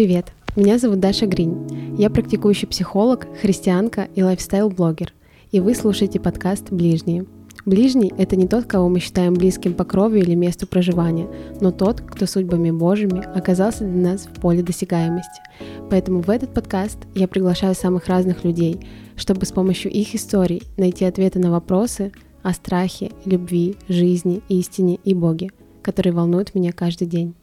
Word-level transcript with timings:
Привет, 0.00 0.32
меня 0.56 0.78
зовут 0.78 0.98
Даша 0.98 1.26
Гринь. 1.26 1.94
Я 1.98 2.08
практикующий 2.08 2.66
психолог, 2.66 3.26
христианка 3.38 4.08
и 4.14 4.22
лайфстайл-блогер. 4.22 5.12
И 5.52 5.60
вы 5.60 5.74
слушаете 5.74 6.18
подкаст 6.18 6.70
«Ближние». 6.70 7.26
Ближний— 7.66 8.10
это 8.16 8.34
не 8.34 8.48
тот, 8.48 8.64
кого 8.64 8.88
мы 8.88 8.98
считаем 8.98 9.34
близким 9.34 9.74
по 9.74 9.84
крови 9.84 10.20
или 10.20 10.34
месту 10.34 10.66
проживания, 10.66 11.28
но 11.60 11.70
тот, 11.70 12.00
кто 12.00 12.24
судьбами 12.24 12.70
Божьими 12.70 13.22
оказался 13.36 13.84
для 13.84 14.12
нас 14.12 14.22
в 14.22 14.40
поле 14.40 14.62
досягаемости. 14.62 15.42
Поэтому 15.90 16.22
в 16.22 16.30
этот 16.30 16.54
подкаст 16.54 17.00
я 17.14 17.28
приглашаю 17.28 17.74
самых 17.74 18.06
разных 18.06 18.42
людей, 18.42 18.80
чтобы 19.16 19.44
с 19.44 19.52
помощью 19.52 19.92
их 19.92 20.14
историй 20.14 20.62
найти 20.78 21.04
ответы 21.04 21.40
на 21.40 21.50
вопросы 21.50 22.10
о 22.42 22.54
страхе, 22.54 23.10
любви, 23.26 23.76
жизни, 23.86 24.40
истине 24.48 24.98
и 25.04 25.12
Боге, 25.12 25.50
которые 25.82 26.14
волнуют 26.14 26.54
меня 26.54 26.72
каждый 26.72 27.06
день. 27.06 27.34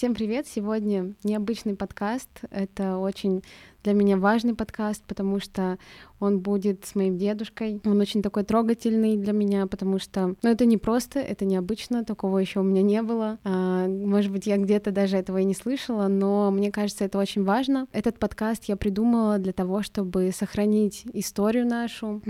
Всем 0.00 0.14
привет! 0.14 0.46
Сегодня 0.46 1.12
необычный 1.24 1.76
подкаст. 1.76 2.30
Это 2.50 2.96
очень 2.96 3.42
для 3.82 3.92
меня 3.92 4.16
важный 4.16 4.54
подкаст, 4.54 5.02
потому 5.06 5.40
что 5.40 5.78
он 6.20 6.40
будет 6.40 6.86
с 6.86 6.94
моим 6.94 7.18
дедушкой. 7.18 7.82
Он 7.84 8.00
очень 8.00 8.22
такой 8.22 8.44
трогательный 8.44 9.18
для 9.18 9.32
меня, 9.34 9.66
потому 9.66 9.98
что, 9.98 10.34
ну, 10.42 10.50
это 10.50 10.64
не 10.64 10.78
просто, 10.78 11.18
это 11.18 11.44
необычно, 11.44 12.02
такого 12.04 12.38
еще 12.38 12.60
у 12.60 12.62
меня 12.62 12.80
не 12.80 13.02
было. 13.02 13.38
А, 13.44 13.88
может 13.88 14.32
быть, 14.32 14.46
я 14.46 14.56
где-то 14.56 14.90
даже 14.90 15.18
этого 15.18 15.38
и 15.38 15.44
не 15.44 15.54
слышала, 15.54 16.08
но 16.08 16.50
мне 16.50 16.70
кажется, 16.70 17.04
это 17.04 17.18
очень 17.18 17.44
важно. 17.44 17.86
Этот 17.92 18.18
подкаст 18.18 18.64
я 18.64 18.76
придумала 18.76 19.38
для 19.38 19.52
того, 19.52 19.82
чтобы 19.82 20.30
сохранить 20.34 21.04
историю 21.12 21.66
нашу, 21.66 22.22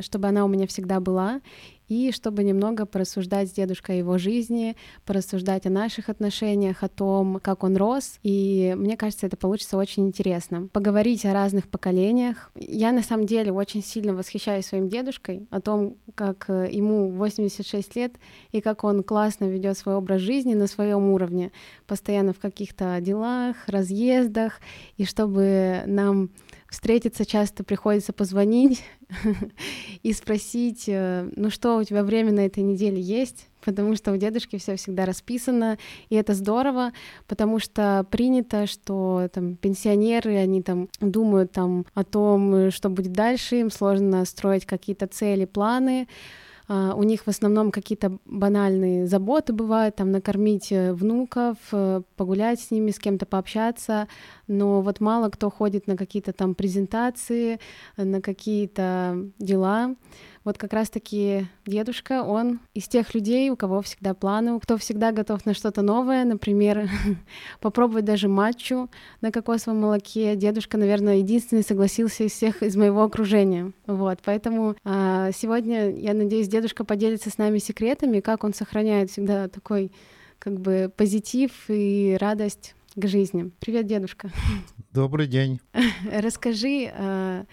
чтобы 0.00 0.28
она 0.28 0.44
у 0.44 0.48
меня 0.48 0.66
всегда 0.68 1.00
была, 1.00 1.40
и 1.88 2.12
чтобы 2.12 2.44
немного 2.44 2.86
порассуждать 2.86 3.48
с 3.48 3.52
дедушкой 3.52 3.96
о 3.96 3.98
его 3.98 4.18
жизни, 4.18 4.76
порассуждать 5.04 5.66
о 5.66 5.70
наших 5.70 6.08
отношениях, 6.08 6.82
о 6.82 6.88
том, 6.88 7.40
как 7.42 7.64
он 7.64 7.76
рос, 7.76 8.18
и 8.22 8.74
мне 8.76 8.96
кажется, 8.96 9.26
это 9.26 9.36
получится 9.36 9.76
очень 9.76 10.06
интересно. 10.06 10.68
Поговорить 10.72 11.24
о 11.24 11.32
разных 11.32 11.68
поколениях. 11.68 12.50
Я 12.54 12.92
на 12.92 13.02
самом 13.02 13.26
деле 13.26 13.52
очень 13.52 13.82
сильно 13.82 14.14
восхищаюсь 14.14 14.66
своим 14.66 14.88
дедушкой, 14.88 15.46
о 15.50 15.60
том, 15.60 15.96
как 16.14 16.46
э, 16.48 16.68
ему 16.72 17.10
86 17.10 17.96
лет, 17.96 18.14
и 18.52 18.60
как 18.60 18.84
он 18.84 19.02
классно 19.02 19.44
ведет 19.44 19.78
свой 19.78 19.94
образ 19.94 20.20
жизни 20.20 20.54
на 20.54 20.66
своем 20.66 21.10
уровне, 21.10 21.52
постоянно 21.86 22.32
в 22.32 22.38
каких-то 22.38 22.98
делах, 23.00 23.56
разъездах, 23.66 24.60
и 24.96 25.04
чтобы 25.04 25.82
нам 25.86 26.30
встретиться 26.70 27.24
часто 27.24 27.64
приходится 27.64 28.12
позвонить 28.12 28.82
и 30.02 30.12
спросить, 30.12 30.84
э, 30.88 31.28
ну 31.36 31.50
что 31.50 31.76
у 31.76 31.84
тебя 31.84 32.02
время 32.02 32.32
на 32.32 32.46
этой 32.46 32.62
неделе 32.62 33.00
есть, 33.00 33.48
потому 33.64 33.96
что 33.96 34.12
у 34.12 34.16
дедушки 34.16 34.58
все 34.58 34.76
всегда 34.76 35.06
расписано, 35.06 35.78
и 36.08 36.16
это 36.16 36.34
здорово, 36.34 36.92
потому 37.26 37.58
что 37.58 38.06
принято, 38.10 38.66
что 38.66 39.28
там 39.32 39.56
пенсионеры, 39.56 40.36
они 40.36 40.62
там 40.62 40.88
думают 41.00 41.52
там 41.52 41.86
о 41.94 42.04
том, 42.04 42.70
что 42.70 42.88
будет 42.88 43.12
дальше, 43.12 43.60
им 43.60 43.70
сложно 43.70 44.24
строить 44.24 44.66
какие-то 44.66 45.06
цели, 45.06 45.44
планы, 45.44 46.08
у 46.68 47.02
них 47.04 47.22
в 47.22 47.28
основном 47.28 47.70
какие-то 47.70 48.18
банальные 48.24 49.06
заботы 49.06 49.52
бывают, 49.52 49.96
там 49.96 50.10
накормить 50.10 50.72
э, 50.72 50.92
внуков, 50.92 51.56
э, 51.72 52.02
погулять 52.16 52.60
с 52.60 52.70
ними, 52.70 52.90
с 52.90 52.98
кем-то 52.98 53.24
пообщаться, 53.24 54.08
но 54.48 54.80
вот 54.80 55.00
мало 55.00 55.28
кто 55.28 55.50
ходит 55.50 55.86
на 55.86 55.96
какие-то 55.96 56.32
там 56.32 56.54
презентации, 56.54 57.60
на 57.96 58.20
какие-то 58.20 59.30
дела. 59.38 59.94
Вот 60.46 60.58
как 60.58 60.72
раз-таки 60.72 61.48
дедушка, 61.66 62.22
он 62.22 62.60
из 62.72 62.86
тех 62.86 63.16
людей, 63.16 63.50
у 63.50 63.56
кого 63.56 63.82
всегда 63.82 64.14
планы, 64.14 64.60
кто 64.60 64.76
всегда 64.78 65.10
готов 65.10 65.44
на 65.44 65.54
что-то 65.54 65.82
новое, 65.82 66.24
например, 66.24 66.88
попробовать 67.60 68.04
даже 68.04 68.28
матчу 68.28 68.88
на 69.20 69.32
кокосовом 69.32 69.80
молоке. 69.80 70.36
Дедушка, 70.36 70.78
наверное, 70.78 71.16
единственный 71.16 71.64
согласился 71.64 72.22
из 72.22 72.30
всех 72.30 72.62
из 72.62 72.76
моего 72.76 73.02
окружения. 73.02 73.72
Вот, 73.88 74.20
поэтому 74.24 74.76
а, 74.84 75.32
сегодня, 75.32 75.90
я 75.90 76.14
надеюсь, 76.14 76.46
дедушка 76.46 76.84
поделится 76.84 77.28
с 77.28 77.38
нами 77.38 77.58
секретами, 77.58 78.20
как 78.20 78.44
он 78.44 78.54
сохраняет 78.54 79.10
всегда 79.10 79.48
такой 79.48 79.90
как 80.38 80.60
бы 80.60 80.92
позитив 80.96 81.50
и 81.66 82.16
радость 82.20 82.76
к 82.94 83.08
жизни. 83.08 83.50
Привет, 83.58 83.86
дедушка. 83.88 84.30
Добрый 84.92 85.26
день. 85.26 85.58
Расскажи, 86.12 86.92
а, 86.96 87.46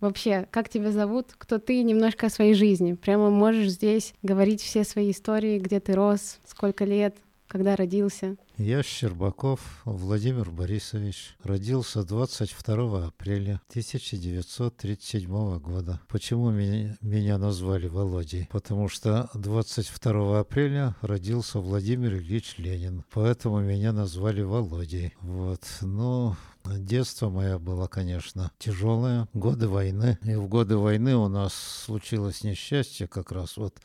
Вообще, 0.00 0.48
как 0.50 0.68
тебя 0.68 0.92
зовут, 0.92 1.34
кто 1.36 1.58
ты, 1.58 1.82
немножко 1.82 2.26
о 2.26 2.30
своей 2.30 2.54
жизни. 2.54 2.94
Прямо 2.94 3.30
можешь 3.30 3.68
здесь 3.68 4.14
говорить 4.22 4.62
все 4.62 4.84
свои 4.84 5.10
истории, 5.10 5.58
где 5.58 5.78
ты 5.78 5.94
рос, 5.94 6.38
сколько 6.46 6.84
лет, 6.84 7.16
когда 7.46 7.76
родился. 7.76 8.36
Я 8.62 8.82
Щербаков 8.82 9.80
Владимир 9.86 10.50
Борисович. 10.50 11.34
Родился 11.42 12.04
22 12.04 13.06
апреля 13.06 13.62
1937 13.70 15.58
года. 15.58 15.98
Почему 16.08 16.50
меня, 16.50 16.98
меня 17.00 17.38
назвали 17.38 17.88
Володей? 17.88 18.50
Потому 18.52 18.90
что 18.90 19.30
22 19.32 20.40
апреля 20.40 20.94
родился 21.00 21.58
Владимир 21.58 22.16
Ильич 22.16 22.58
Ленин. 22.58 23.02
Поэтому 23.14 23.60
меня 23.60 23.92
назвали 23.92 24.42
Володей. 24.42 25.14
Вот. 25.22 25.62
Ну, 25.80 26.36
Детство 26.64 27.30
мое 27.30 27.58
было, 27.58 27.86
конечно, 27.86 28.52
тяжелое. 28.58 29.26
Годы 29.32 29.68
войны. 29.68 30.18
И 30.22 30.34
в 30.34 30.46
годы 30.48 30.76
войны 30.76 31.16
у 31.16 31.28
нас 31.28 31.54
случилось 31.54 32.44
несчастье 32.44 33.06
как 33.08 33.32
раз 33.32 33.56
вот 33.56 33.80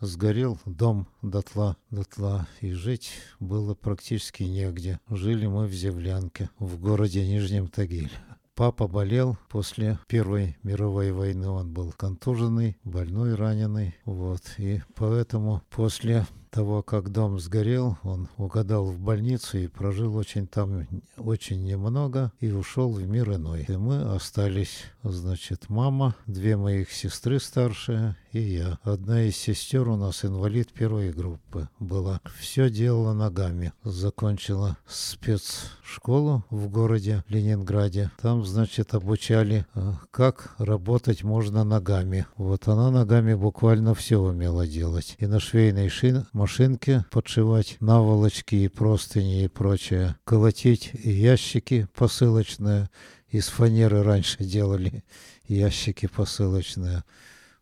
сгорел 0.00 0.58
дом 0.64 1.06
дотла, 1.22 1.76
дотла, 1.90 2.46
и 2.60 2.72
жить 2.72 3.10
было 3.40 3.74
практически 3.74 4.42
негде. 4.42 5.00
Жили 5.08 5.46
мы 5.46 5.66
в 5.66 5.72
землянке 5.72 6.50
в 6.58 6.78
городе 6.78 7.26
Нижнем 7.26 7.68
Тагиле. 7.68 8.10
Папа 8.54 8.88
болел 8.88 9.38
после 9.48 10.00
Первой 10.08 10.56
мировой 10.64 11.12
войны, 11.12 11.48
он 11.48 11.72
был 11.72 11.92
контуженный, 11.92 12.76
больной, 12.82 13.36
раненый, 13.36 13.94
вот, 14.04 14.42
и 14.58 14.82
поэтому 14.96 15.62
после 15.70 16.26
того, 16.58 16.82
как 16.82 17.10
дом 17.10 17.38
сгорел, 17.38 17.98
он 18.02 18.28
угадал 18.36 18.86
в 18.86 18.98
больницу 18.98 19.58
и 19.58 19.68
прожил 19.68 20.16
очень 20.16 20.48
там 20.48 20.88
очень 21.16 21.62
немного 21.62 22.32
и 22.40 22.50
ушел 22.50 22.90
в 22.90 23.06
мир 23.06 23.32
иной. 23.32 23.64
И 23.68 23.76
мы 23.76 24.12
остались, 24.12 24.82
значит, 25.04 25.68
мама, 25.68 26.16
две 26.26 26.56
моих 26.56 26.90
сестры 26.90 27.38
старшие 27.38 28.16
и 28.32 28.40
я. 28.40 28.78
Одна 28.82 29.22
из 29.22 29.36
сестер 29.36 29.88
у 29.88 29.96
нас 29.96 30.24
инвалид 30.24 30.72
первой 30.72 31.12
группы 31.12 31.68
была. 31.78 32.20
Все 32.38 32.68
делала 32.68 33.12
ногами. 33.12 33.72
Закончила 33.84 34.76
спецшколу 34.86 36.44
в 36.50 36.68
городе 36.68 37.24
Ленинграде. 37.28 38.10
Там, 38.20 38.44
значит, 38.44 38.94
обучали, 38.94 39.66
э, 39.74 39.92
как 40.10 40.54
работать 40.58 41.22
можно 41.22 41.64
ногами. 41.64 42.26
Вот 42.36 42.68
она 42.68 42.90
ногами 42.90 43.34
буквально 43.34 43.94
все 43.94 44.18
умела 44.18 44.66
делать. 44.66 45.16
И 45.18 45.26
на 45.26 45.40
швейной 45.40 45.88
шин 45.88 46.26
машинке 46.48 47.04
подшивать 47.10 47.76
наволочки 47.80 48.54
и 48.54 48.68
простыни 48.68 49.44
и 49.44 49.48
прочее. 49.48 50.16
Колотить 50.24 50.92
ящики 50.94 51.86
посылочные. 51.94 52.88
Из 53.28 53.48
фанеры 53.48 54.02
раньше 54.02 54.42
делали 54.44 55.04
ящики 55.46 56.06
посылочные. 56.06 57.04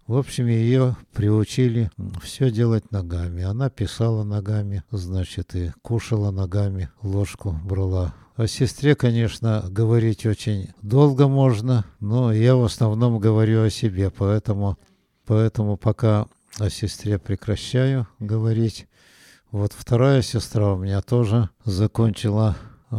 В 0.06 0.16
общем, 0.16 0.46
ее 0.46 0.96
приучили 1.12 1.90
все 2.22 2.52
делать 2.52 2.92
ногами. 2.92 3.42
Она 3.42 3.70
писала 3.70 4.22
ногами, 4.22 4.84
значит, 4.92 5.56
и 5.56 5.72
кушала 5.82 6.30
ногами, 6.30 6.88
ложку 7.02 7.58
брала. 7.64 8.14
О 8.36 8.46
сестре, 8.46 8.94
конечно, 8.94 9.64
говорить 9.68 10.26
очень 10.26 10.68
долго 10.80 11.26
можно, 11.26 11.86
но 11.98 12.32
я 12.32 12.54
в 12.54 12.62
основном 12.62 13.18
говорю 13.18 13.64
о 13.64 13.70
себе, 13.70 14.10
поэтому, 14.10 14.78
поэтому 15.26 15.76
пока 15.76 16.28
о 16.58 16.70
сестре 16.70 17.18
прекращаю 17.18 18.06
говорить. 18.18 18.86
Вот 19.50 19.72
вторая 19.72 20.22
сестра 20.22 20.72
у 20.72 20.78
меня 20.78 21.02
тоже 21.02 21.50
закончила 21.64 22.56
э, 22.90 22.96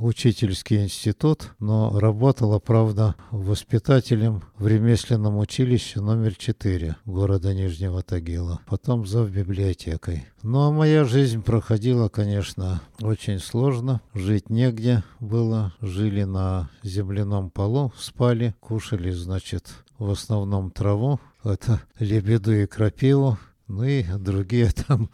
учительский 0.00 0.84
институт, 0.84 1.50
но 1.58 1.98
работала, 1.98 2.58
правда, 2.58 3.14
воспитателем 3.30 4.42
в 4.56 4.66
ремесленном 4.66 5.38
училище 5.38 6.00
номер 6.00 6.34
4 6.34 6.96
города 7.04 7.54
Нижнего 7.54 8.02
Тагила, 8.02 8.60
потом 8.66 9.06
зав 9.06 9.28
библиотекой. 9.30 10.26
Ну 10.42 10.62
а 10.62 10.70
моя 10.72 11.04
жизнь 11.04 11.42
проходила, 11.42 12.08
конечно, 12.08 12.80
очень 13.00 13.38
сложно. 13.38 14.00
Жить 14.14 14.50
негде 14.50 15.04
было. 15.20 15.74
Жили 15.80 16.24
на 16.24 16.70
земляном 16.82 17.50
полу, 17.50 17.92
спали, 17.96 18.54
кушали, 18.60 19.10
значит, 19.10 19.84
в 19.98 20.10
основном 20.10 20.70
траву, 20.70 21.20
это 21.44 21.82
лебеду 21.98 22.52
и 22.52 22.66
крапиву, 22.66 23.38
ну 23.68 23.84
и 23.84 24.02
другие 24.02 24.70
там, 24.86 25.10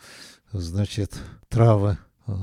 значит, 0.52 1.14
травы. 1.48 1.98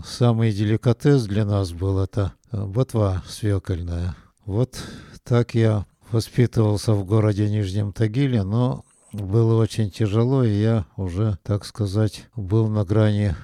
Самый 0.05 0.51
деликатес 0.51 1.25
для 1.25 1.45
нас 1.45 1.71
был 1.71 1.99
это 1.99 2.33
ботва 2.51 3.23
свекольная. 3.27 4.15
Вот 4.45 4.81
так 5.23 5.55
я 5.55 5.85
воспитывался 6.11 6.93
в 6.93 7.05
городе 7.05 7.49
Нижнем 7.49 7.93
Тагиле, 7.93 8.43
но 8.43 8.85
было 9.13 9.61
очень 9.61 9.89
тяжело, 9.89 10.43
и 10.43 10.61
я 10.61 10.85
уже, 10.95 11.37
так 11.43 11.65
сказать, 11.65 12.25
был 12.35 12.67
на 12.67 12.83
грани 12.83 13.35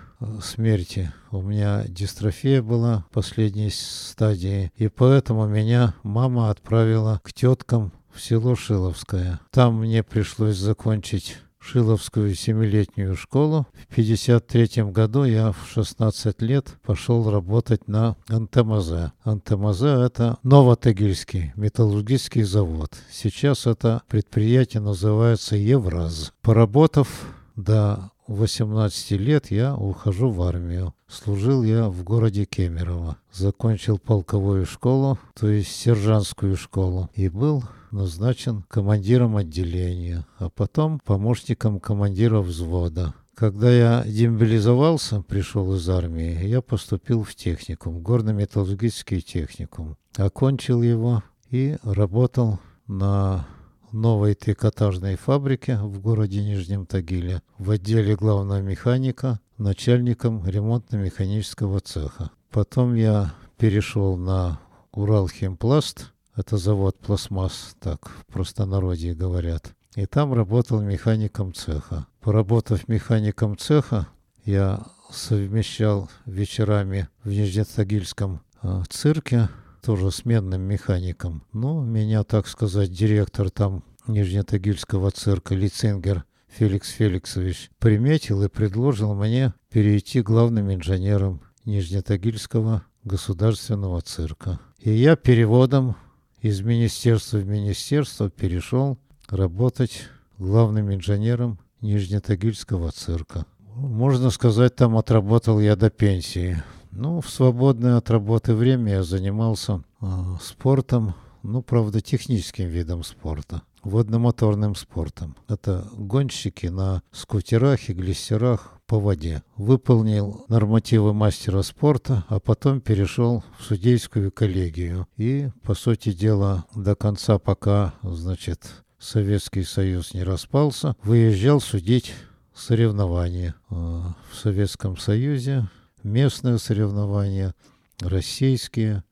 смерти. 0.41 1.11
У 1.31 1.41
меня 1.41 1.83
дистрофия 1.87 2.61
была 2.61 3.05
последней 3.11 3.69
стадии, 3.69 4.71
и 4.75 4.87
поэтому 4.87 5.47
меня 5.47 5.95
мама 6.03 6.49
отправила 6.49 7.19
к 7.23 7.33
теткам 7.33 7.91
в 8.13 8.21
село 8.21 8.55
Шиловское. 8.55 9.39
Там 9.51 9.79
мне 9.79 10.03
пришлось 10.03 10.57
закончить 10.57 11.37
Шиловскую 11.59 12.35
семилетнюю 12.35 13.15
школу. 13.15 13.67
В 13.87 13.93
1953 13.93 14.91
году 14.91 15.23
я 15.23 15.53
в 15.53 15.65
16 15.73 16.41
лет 16.41 16.67
пошел 16.83 17.29
работать 17.31 17.87
на 17.87 18.17
НТМЗ. 18.27 19.13
НТМЗ– 19.23 19.81
это 19.83 20.37
Новотегильский 20.43 21.53
металлургический 21.55 22.43
завод. 22.43 22.91
Сейчас 23.09 23.65
это 23.65 24.01
предприятие 24.09 24.81
называется 24.81 25.55
Евраз. 25.55 26.33
Поработав 26.41 27.07
до 27.55 28.11
18 28.27 29.11
лет 29.11 29.49
я 29.49 29.73
ухожу 29.75 30.29
в 30.29 30.41
армию. 30.41 30.93
Служил 31.07 31.63
я 31.63 31.87
в 31.87 32.03
городе 32.03 32.43
Кемерово. 32.43 33.17
Закончил 33.31 33.99
полковую 33.99 34.65
школу, 34.65 35.17
то 35.33 35.47
есть 35.47 35.71
сержантскую 35.71 36.57
школу, 36.57 37.09
и 37.13 37.29
был 37.29 37.63
назначен 37.93 38.63
командиром 38.67 39.37
отделения, 39.37 40.25
а 40.37 40.49
потом 40.49 40.99
помощником 40.99 41.79
командира 41.79 42.39
взвода. 42.39 43.13
Когда 43.35 43.71
я 43.71 44.03
демобилизовался, 44.05 45.21
пришел 45.21 45.73
из 45.75 45.87
армии, 45.89 46.45
я 46.45 46.61
поступил 46.61 47.23
в 47.23 47.33
техникум, 47.33 47.99
горно-металлургический 47.99 49.21
техникум. 49.21 49.97
Окончил 50.17 50.81
его 50.81 51.23
и 51.49 51.77
работал 51.83 52.59
на 52.87 53.47
новой 53.91 54.33
трикотажной 54.35 55.15
фабрике 55.15 55.77
в 55.77 55.99
городе 55.99 56.43
Нижнем 56.43 56.85
Тагиле 56.85 57.41
в 57.57 57.71
отделе 57.71 58.15
главного 58.15 58.61
механика, 58.61 59.39
начальником 59.57 60.45
ремонтно-механического 60.45 61.79
цеха. 61.79 62.31
Потом 62.49 62.95
я 62.95 63.33
перешел 63.57 64.17
на 64.17 64.59
Уралхимпласт, 64.91 66.11
это 66.35 66.57
завод 66.57 66.97
пластмасс, 66.99 67.75
так 67.79 68.09
в 68.09 68.25
простонародье 68.31 69.13
говорят. 69.13 69.73
И 69.95 70.05
там 70.05 70.33
работал 70.33 70.81
механиком 70.81 71.53
цеха. 71.53 72.07
Поработав 72.21 72.87
механиком 72.87 73.57
цеха, 73.57 74.07
я 74.43 74.85
совмещал 75.11 76.09
вечерами 76.25 77.07
в 77.23 77.29
Нижнетагильском 77.29 78.41
э, 78.61 78.83
цирке, 78.89 79.49
тоже 79.83 80.11
сменным 80.11 80.61
механиком. 80.61 81.43
Ну, 81.51 81.83
меня, 81.83 82.23
так 82.23 82.47
сказать, 82.47 82.91
директор 82.91 83.49
там 83.49 83.83
Нижнетагильского 84.07 85.11
цирка 85.11 85.55
Лицингер 85.55 86.23
Феликс 86.47 86.89
Феликсович 86.89 87.69
приметил 87.79 88.43
и 88.43 88.47
предложил 88.47 89.13
мне 89.13 89.53
перейти 89.69 90.21
главным 90.21 90.73
инженером 90.73 91.41
Нижнетагильского 91.65 92.83
государственного 93.03 94.01
цирка. 94.01 94.59
И 94.79 94.91
я 94.91 95.15
переводом 95.15 95.95
из 96.43 96.61
министерства 96.61 97.37
в 97.37 97.47
министерство 97.47 98.29
перешел 98.29 98.97
работать 99.29 100.03
главным 100.37 100.93
инженером 100.93 101.57
Нижнетагильского 101.79 102.91
цирка. 102.91 103.45
Можно 103.75 104.29
сказать, 104.29 104.75
там 104.75 104.97
отработал 104.97 105.61
я 105.61 105.77
до 105.77 105.89
пенсии. 105.89 106.61
Ну, 106.91 107.21
в 107.21 107.29
свободное 107.29 107.95
от 107.95 108.09
работы 108.11 108.53
время 108.53 108.95
я 108.95 109.03
занимался 109.03 109.83
э, 110.01 110.05
спортом, 110.41 111.15
ну, 111.43 111.61
правда, 111.63 112.01
техническим 112.01 112.67
видом 112.67 113.05
спорта, 113.05 113.61
водномоторным 113.81 114.75
спортом. 114.75 115.37
Это 115.47 115.87
гонщики 115.97 116.67
на 116.67 117.03
скутерах 117.11 117.89
и 117.89 117.93
глиссерах 117.93 118.81
по 118.93 118.99
воде. 118.99 119.41
Выполнил 119.57 120.45
нормативы 120.49 121.15
мастера 121.15 121.63
спорта, 121.63 122.25
а 122.27 122.39
потом 122.39 122.79
перешел 122.79 123.43
в 123.57 123.63
судейскую 123.63 124.31
коллегию. 124.31 125.07
И, 125.17 125.49
по 125.63 125.73
сути 125.73 126.11
дела, 126.13 126.65
до 126.75 126.93
конца, 126.93 127.39
пока, 127.39 127.95
значит, 128.03 128.83
Советский 128.99 129.63
Союз 129.63 130.13
не 130.13 130.21
распался, 130.21 130.95
выезжал 131.01 131.59
судить 131.59 132.13
соревнования 132.53 133.55
а, 133.71 134.13
в 134.31 134.35
Советском 134.35 134.95
Союзе, 134.97 135.67
местные 136.03 136.59
соревнования, 136.59 137.55
российские, 137.99 139.03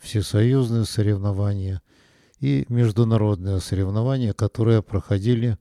всесоюзные 0.00 0.84
соревнования 0.84 1.80
и 2.40 2.66
международные 2.68 3.60
соревнования, 3.60 4.34
которые 4.34 4.82
проходили 4.82 5.56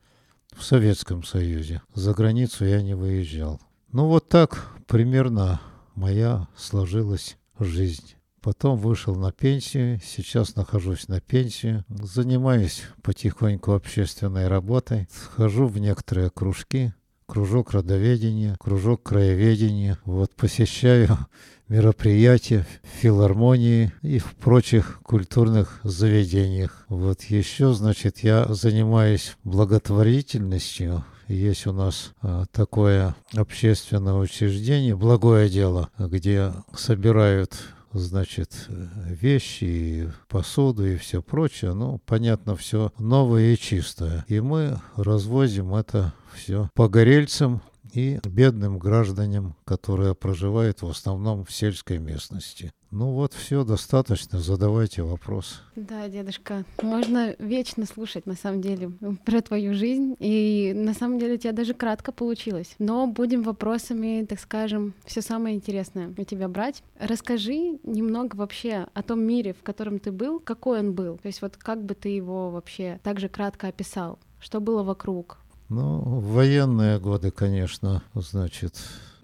в 0.54 0.66
Советском 0.66 1.24
Союзе. 1.24 1.81
За 1.94 2.14
границу 2.14 2.66
я 2.66 2.81
не 2.81 2.94
выезжал. 2.94 3.62
Ну 3.91 4.06
вот 4.06 4.30
так 4.30 4.68
примерно 4.86 5.59
моя 5.95 6.47
сложилась 6.56 7.38
жизнь. 7.57 8.13
Потом 8.39 8.77
вышел 8.77 9.15
на 9.15 9.31
пенсию, 9.31 10.00
сейчас 10.06 10.56
нахожусь 10.56 11.07
на 11.07 11.19
пенсии, 11.19 11.83
занимаюсь 11.89 12.83
потихоньку 13.01 13.74
общественной 13.74 14.47
работой, 14.47 15.07
хожу 15.36 15.65
в 15.65 15.80
некоторые 15.80 16.30
кружки, 16.30 16.94
кружок 17.25 17.71
родоведения, 17.71 18.56
кружок 18.59 19.01
краеведения. 19.01 19.97
Вот 20.06 20.35
посещаю 20.35 21.18
мероприятия 21.68 22.68
в 22.83 23.01
филармонии 23.01 23.92
и 24.03 24.19
в 24.19 24.35
прочих 24.35 25.00
культурных 25.01 25.80
заведениях. 25.81 26.85
Вот 26.89 27.24
еще, 27.24 27.74
значит, 27.74 28.19
я 28.19 28.45
занимаюсь 28.53 29.35
благотворительностью. 29.44 31.03
Есть 31.30 31.68
у 31.68 31.74
нас 31.74 32.14
а, 32.24 32.46
такое 32.52 33.16
общественное 33.36 34.16
учреждение, 34.16 34.96
благое 34.96 35.48
дело, 35.48 35.90
где 36.00 36.52
собирают 36.76 37.56
значит, 37.94 38.68
вещи, 38.68 40.12
посуду 40.28 40.88
и 40.88 40.98
все 40.98 41.22
прочее. 41.22 41.74
Ну, 41.74 42.00
понятно, 42.06 42.56
все 42.56 42.92
новое 42.98 43.54
и 43.54 43.58
чистое. 43.58 44.26
И 44.28 44.40
мы 44.40 44.80
развозим 44.96 45.76
это 45.76 46.14
все 46.34 46.70
погорельцам 46.74 47.62
и 47.94 48.19
бедным 48.24 48.80
гражданам, 48.80 49.56
которые 49.65 50.15
проживают 50.15 50.81
в 50.81 50.89
основном 50.89 51.45
в 51.45 51.51
сельской 51.51 51.97
местности. 51.97 52.71
Ну 52.91 53.12
вот 53.12 53.33
все, 53.33 53.63
достаточно, 53.63 54.39
задавайте 54.39 55.03
вопрос. 55.03 55.62
Да, 55.75 56.07
дедушка, 56.07 56.65
можно 56.81 57.36
вечно 57.38 57.86
слушать, 57.86 58.25
на 58.25 58.33
самом 58.33 58.62
деле, 58.62 58.91
про 59.25 59.41
твою 59.41 59.75
жизнь, 59.75 60.15
и 60.19 60.74
на 60.75 60.95
самом 60.95 61.19
деле 61.19 61.36
у 61.36 61.38
тебя 61.38 61.51
даже 61.51 61.75
кратко 61.75 62.12
получилось. 62.12 62.74
Но 62.80 63.06
будем 63.06 63.44
вопросами, 63.44 64.25
так 64.27 64.39
скажем, 64.39 64.95
все 65.06 65.21
самое 65.21 65.56
интересное 65.56 66.13
у 66.18 66.24
тебя 66.24 66.47
брать. 66.47 66.81
Расскажи 67.00 67.80
немного 67.83 68.35
вообще 68.35 68.87
о 68.94 69.04
том 69.04 69.21
мире, 69.21 69.54
в 69.54 69.61
котором 69.61 69.99
ты 69.99 70.11
был, 70.11 70.40
какой 70.40 70.80
он 70.80 70.94
был, 70.94 71.18
то 71.18 71.28
есть 71.28 71.44
вот 71.44 71.57
как 71.57 71.83
бы 71.83 71.94
ты 71.94 72.09
его 72.09 72.49
вообще 72.49 72.99
также 73.04 73.30
кратко 73.30 73.68
описал, 73.68 74.18
что 74.40 74.59
было 74.59 74.81
вокруг, 74.81 75.37
ну, 75.69 75.99
в 75.99 76.33
военные 76.33 76.99
годы, 76.99 77.31
конечно, 77.31 78.04
значит, 78.14 78.76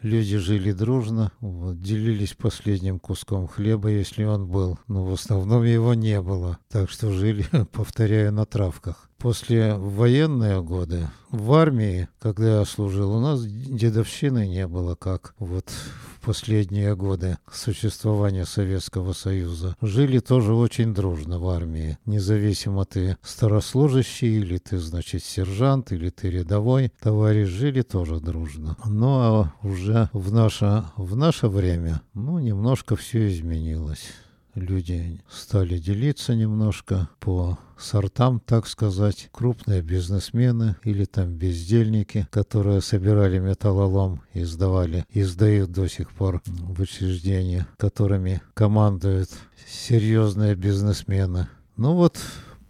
люди 0.02 0.38
жили 0.38 0.72
дружно, 0.72 1.32
вот, 1.42 1.82
делились 1.82 2.34
последним 2.34 3.00
куском 3.00 3.48
хлеба, 3.48 3.90
если 3.90 4.24
он 4.24 4.48
был, 4.48 4.80
но 4.88 5.04
в 5.04 5.14
основном 5.14 5.64
его 5.64 5.94
не 5.94 6.22
было, 6.22 6.60
так 6.70 6.90
что 6.90 7.12
жили, 7.12 7.46
повторяю, 7.72 8.32
на 8.32 8.46
травках. 8.46 9.10
После 9.18 9.76
военные 9.76 10.62
годы 10.62 11.10
в 11.32 11.54
армии, 11.54 12.08
когда 12.20 12.60
я 12.60 12.66
служил, 12.66 13.16
у 13.16 13.20
нас 13.20 13.44
дедовщины 13.44 14.48
не 14.48 14.68
было, 14.68 14.96
как 14.96 15.34
вот 15.40 15.72
в 16.15 16.15
последние 16.26 16.96
годы 16.96 17.38
существования 17.52 18.46
Советского 18.46 19.14
Союза, 19.14 19.76
жили 19.80 20.18
тоже 20.18 20.56
очень 20.56 20.92
дружно 20.92 21.38
в 21.38 21.48
армии. 21.48 22.00
Независимо 22.06 22.84
ты 22.86 23.16
старослужащий, 23.22 24.40
или 24.40 24.58
ты, 24.58 24.80
значит, 24.80 25.24
сержант, 25.24 25.92
или 25.92 26.10
ты 26.10 26.32
рядовой, 26.32 26.92
товарищ 27.00 27.48
жили 27.50 27.84
тоже 27.84 28.20
дружно. 28.20 28.76
А 28.84 29.54
уже 29.62 30.10
в 30.14 30.34
наше, 30.34 30.86
в 30.98 31.16
наше 31.16 31.48
время, 31.48 32.02
ну, 32.16 32.40
немножко 32.40 32.96
все 32.96 33.30
изменилось 33.30 34.12
люди 34.56 35.22
стали 35.30 35.78
делиться 35.78 36.34
немножко 36.34 37.10
по 37.20 37.60
сортам, 37.78 38.40
так 38.40 38.68
сказать, 38.68 39.30
крупные 39.32 39.82
бизнесмены 39.82 40.78
или 40.84 41.06
там 41.06 41.34
бездельники, 41.34 42.28
которые 42.32 42.82
собирали 42.82 43.40
металлолом 43.40 44.22
и 44.34 44.44
сдавали, 44.44 45.06
и 45.10 45.24
сдают 45.24 45.72
до 45.72 45.88
сих 45.88 46.12
пор 46.12 46.42
в 46.46 46.82
учреждения, 46.82 47.68
которыми 47.78 48.42
командуют 48.54 49.30
серьезные 49.68 50.56
бизнесмены. 50.56 51.48
Ну 51.78 51.94
вот, 51.96 52.18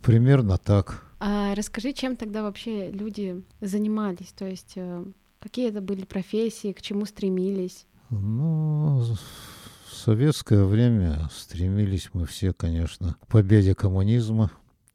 примерно 0.01 0.57
так. 0.57 1.03
А 1.19 1.55
расскажи, 1.55 1.93
чем 1.93 2.15
тогда 2.15 2.43
вообще 2.43 2.91
люди 2.91 3.43
занимались? 3.61 4.33
То 4.35 4.45
есть 4.45 4.73
э, 4.75 5.05
какие 5.39 5.69
это 5.69 5.81
были 5.81 6.03
профессии, 6.03 6.73
к 6.73 6.81
чему 6.81 7.05
стремились? 7.05 7.85
Ну, 8.09 9.03
советское 10.05 10.63
время 10.65 11.29
стремились 11.33 12.11
мы 12.13 12.27
все, 12.27 12.53
конечно, 12.53 13.15
к 13.21 13.27
победе 13.27 13.73
коммунизма, 13.73 14.51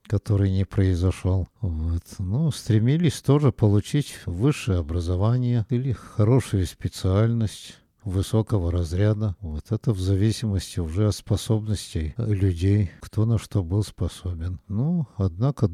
который 0.07 0.53
не 0.53 0.65
произошел. 0.65 1.49
Вот. 1.61 2.05
Ну, 2.21 2.53
стремились 2.53 3.21
тоже 3.21 3.51
получить 3.51 4.21
высшее 4.25 4.79
образование 4.79 5.67
или 5.69 5.91
хорошую 5.91 6.65
специальность, 6.65 7.75
высокого 8.05 8.71
разряда. 8.71 9.35
Вот 9.41 9.73
это 9.73 9.93
в 9.93 9.99
зависимости 9.99 10.79
уже 10.79 11.09
от 11.09 11.17
способностей 11.17 12.15
людей, 12.17 12.93
кто 13.01 13.27
на 13.27 13.37
что 13.37 13.65
был 13.65 13.83
способен. 13.83 14.61
Ну, 14.69 15.09
однако 15.17 15.69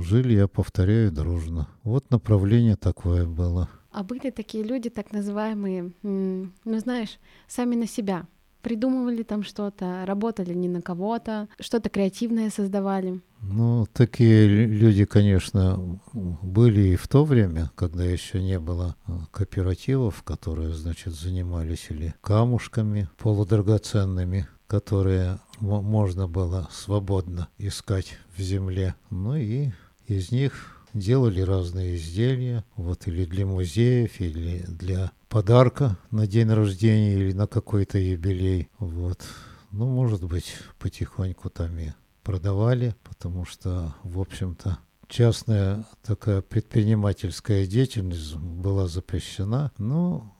жили, 0.00 0.32
я 0.34 0.48
повторяю, 0.48 1.12
дружно. 1.12 1.68
Вот 1.84 2.10
направление 2.10 2.74
такое 2.74 3.24
было. 3.24 3.68
А 3.92 4.02
были 4.02 4.30
такие 4.30 4.64
люди, 4.64 4.90
так 4.90 5.12
называемые, 5.12 5.92
ну 6.02 6.50
знаешь, 6.64 7.20
сами 7.46 7.76
на 7.76 7.86
себя. 7.86 8.26
Придумывали 8.62 9.22
там 9.22 9.42
что-то, 9.42 10.04
работали 10.06 10.54
не 10.54 10.68
на 10.68 10.82
кого-то, 10.82 11.48
что-то 11.58 11.88
креативное 11.88 12.50
создавали. 12.50 13.20
Ну, 13.42 13.86
такие 13.92 14.46
люди, 14.46 15.06
конечно, 15.06 15.98
были 16.12 16.88
и 16.88 16.96
в 16.96 17.08
то 17.08 17.24
время, 17.24 17.70
когда 17.74 18.04
еще 18.04 18.42
не 18.42 18.58
было 18.58 18.96
а, 19.06 19.24
кооперативов, 19.30 20.22
которые, 20.22 20.74
значит, 20.74 21.14
занимались 21.14 21.86
или 21.88 22.14
камушками 22.20 23.08
полудрагоценными, 23.16 24.46
которые 24.66 25.38
можно 25.60 26.28
было 26.28 26.68
свободно 26.70 27.48
искать 27.58 28.18
в 28.36 28.42
земле. 28.42 28.94
Ну 29.08 29.36
и 29.36 29.70
из 30.06 30.30
них 30.32 30.79
делали 30.94 31.40
разные 31.40 31.96
изделия, 31.96 32.64
вот 32.76 33.06
или 33.06 33.24
для 33.24 33.46
музеев, 33.46 34.20
или 34.20 34.64
для 34.66 35.12
подарка 35.28 35.98
на 36.10 36.26
день 36.26 36.50
рождения 36.50 37.14
или 37.14 37.32
на 37.32 37.46
какой-то 37.46 37.98
юбилей, 37.98 38.68
вот. 38.78 39.22
Ну, 39.70 39.86
может 39.86 40.24
быть, 40.24 40.54
потихоньку 40.78 41.48
там 41.50 41.78
и 41.78 41.90
продавали, 42.22 42.94
потому 43.04 43.44
что, 43.44 43.94
в 44.02 44.20
общем-то, 44.20 44.78
частная 45.08 45.86
такая 46.02 46.42
предпринимательская 46.42 47.66
деятельность 47.66 48.34
была 48.36 48.88
запрещена, 48.88 49.72
но 49.78 50.34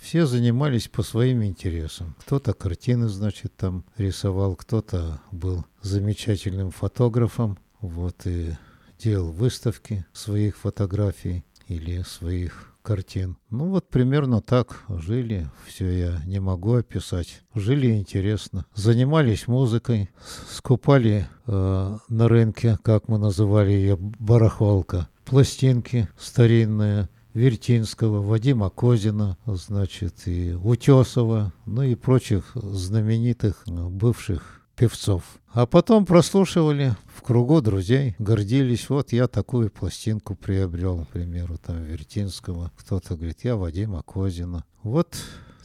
все 0.00 0.24
занимались 0.24 0.88
по 0.88 1.02
своим 1.02 1.44
интересам. 1.44 2.16
Кто-то 2.20 2.54
картины, 2.54 3.08
значит, 3.08 3.54
там 3.56 3.84
рисовал, 3.96 4.56
кто-то 4.56 5.20
был 5.30 5.66
замечательным 5.82 6.70
фотографом, 6.70 7.58
вот, 7.80 8.26
и 8.26 8.56
делал 9.00 9.32
выставки 9.32 10.04
своих 10.12 10.58
фотографий 10.58 11.44
или 11.68 12.02
своих 12.02 12.74
картин. 12.82 13.36
Ну 13.50 13.70
вот 13.70 13.88
примерно 13.88 14.40
так 14.42 14.82
жили, 14.88 15.48
все 15.66 15.90
я 15.90 16.22
не 16.26 16.40
могу 16.40 16.74
описать. 16.74 17.42
Жили 17.54 17.96
интересно, 17.96 18.66
занимались 18.74 19.48
музыкой, 19.48 20.10
скупали 20.50 21.28
э, 21.46 21.98
на 22.08 22.28
рынке, 22.28 22.78
как 22.82 23.08
мы 23.08 23.18
называли 23.18 23.72
ее, 23.72 23.96
барахолка, 23.96 25.08
пластинки 25.24 26.08
старинные, 26.18 27.08
Вертинского, 27.32 28.20
Вадима 28.22 28.70
Козина, 28.70 29.38
значит, 29.46 30.26
и 30.26 30.52
Утесова, 30.52 31.52
ну 31.64 31.82
и 31.82 31.94
прочих 31.94 32.50
знаменитых 32.54 33.62
бывших 33.66 34.59
певцов. 34.80 35.22
А 35.52 35.66
потом 35.66 36.06
прослушивали 36.06 36.94
в 37.14 37.20
кругу 37.20 37.60
друзей, 37.60 38.14
гордились. 38.18 38.88
Вот 38.88 39.12
я 39.12 39.28
такую 39.28 39.70
пластинку 39.70 40.34
приобрел, 40.34 41.04
к 41.04 41.08
примеру, 41.08 41.58
там 41.58 41.84
Вертинского. 41.84 42.72
Кто-то 42.78 43.14
говорит, 43.14 43.40
я 43.44 43.56
Вадима 43.56 44.02
Козина. 44.02 44.64
Вот 44.82 45.18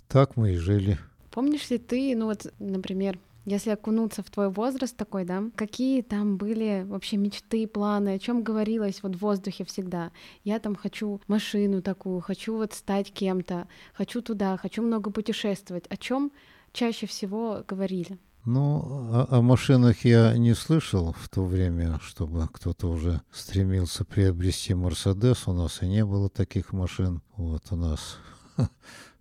так 0.10 0.36
мы 0.36 0.55
и 0.55 0.57
жили. 0.57 0.98
Помнишь 1.31 1.69
ли 1.69 1.77
ты, 1.77 2.13
ну 2.13 2.25
вот, 2.25 2.53
например, 2.60 3.17
если 3.45 3.69
окунуться 3.69 4.22
в 4.22 4.29
твой 4.29 4.50
возраст 4.50 4.98
такой, 4.98 5.24
да, 5.24 5.43
какие 5.55 6.01
там 6.01 6.36
были 6.36 6.84
вообще 6.86 7.15
мечты, 7.15 7.67
планы, 7.67 8.15
о 8.15 8.19
чем 8.19 8.43
говорилось 8.43 9.01
вот 9.01 9.15
в 9.15 9.19
воздухе 9.19 9.63
всегда? 9.63 10.12
Я 10.43 10.60
там 10.60 10.75
хочу 10.75 11.22
машину 11.27 11.81
такую, 11.81 12.19
хочу 12.19 12.57
вот 12.57 12.74
стать 12.74 13.13
кем-то, 13.13 13.69
хочу 13.93 14.22
туда, 14.22 14.57
хочу 14.57 14.81
много 14.81 15.10
путешествовать. 15.10 15.86
О 15.88 15.95
чем 15.95 16.34
чаще 16.74 17.07
всего 17.07 17.63
говорили? 17.65 18.17
Ну, 18.45 19.09
о, 19.11 19.37
о 19.37 19.41
машинах 19.41 20.05
я 20.05 20.37
не 20.37 20.53
слышал 20.53 21.15
в 21.19 21.29
то 21.29 21.43
время, 21.43 21.99
чтобы 22.03 22.47
кто-то 22.53 22.87
уже 22.87 23.21
стремился 23.31 24.05
приобрести 24.05 24.75
Мерседес. 24.75 25.47
У 25.47 25.53
нас 25.53 25.81
и 25.81 25.87
не 25.87 26.05
было 26.05 26.29
таких 26.29 26.71
машин. 26.71 27.23
Вот 27.37 27.63
у 27.71 27.75
нас 27.75 28.17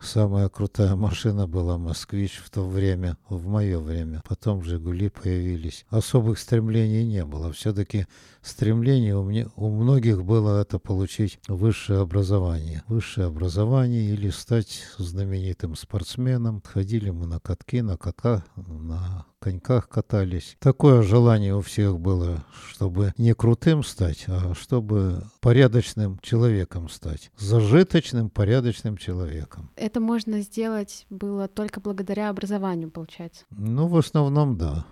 Самая 0.05 0.51
крутая 0.51 0.97
машина 0.97 1.49
была 1.49 1.79
«Москвич» 1.79 2.39
в 2.45 2.51
то 2.51 2.69
время, 2.69 3.17
в 3.31 3.47
мое 3.47 3.79
время. 3.79 4.23
Потом 4.29 4.63
«Жигули» 4.63 5.09
появились. 5.09 5.87
Особых 5.89 6.39
стремлений 6.39 7.05
не 7.05 7.25
было. 7.25 7.53
Все-таки 7.53 8.07
стремление 8.43 9.17
у, 9.17 9.23
мне, 9.25 9.49
у 9.57 9.71
многих 9.71 10.23
было 10.23 10.61
это 10.61 10.79
получить 10.79 11.41
высшее 11.49 12.01
образование. 12.01 12.83
Высшее 12.87 13.29
образование 13.29 14.11
или 14.11 14.29
стать 14.29 14.83
знаменитым 14.99 15.75
спортсменом. 15.75 16.63
Ходили 16.67 17.09
мы 17.09 17.27
на 17.27 17.41
катки, 17.41 17.81
на 17.81 17.97
кота, 17.97 18.45
на 18.57 19.25
коньках 19.45 19.91
катались. 19.91 20.57
Такое 20.59 21.03
желание 21.03 21.55
у 21.55 21.61
всех 21.61 21.99
было, 22.01 22.45
чтобы 22.71 23.13
не 23.19 23.35
крутым 23.35 23.85
стать, 23.85 24.25
а 24.27 24.55
чтобы 24.55 25.23
порядочным 25.41 26.19
человеком 26.21 26.89
стать. 26.89 27.31
Зажиточным, 27.37 28.31
порядочным 28.31 28.97
человеком. 28.97 29.71
Это 29.77 29.94
можно 30.01 30.41
сделать 30.41 31.07
было 31.11 31.49
только 31.49 31.81
благодаря 31.81 32.31
образованию, 32.31 32.91
получается? 32.91 33.45
Ну, 33.51 33.87
в 33.87 33.97
основном, 33.97 34.57
да. 34.57 34.85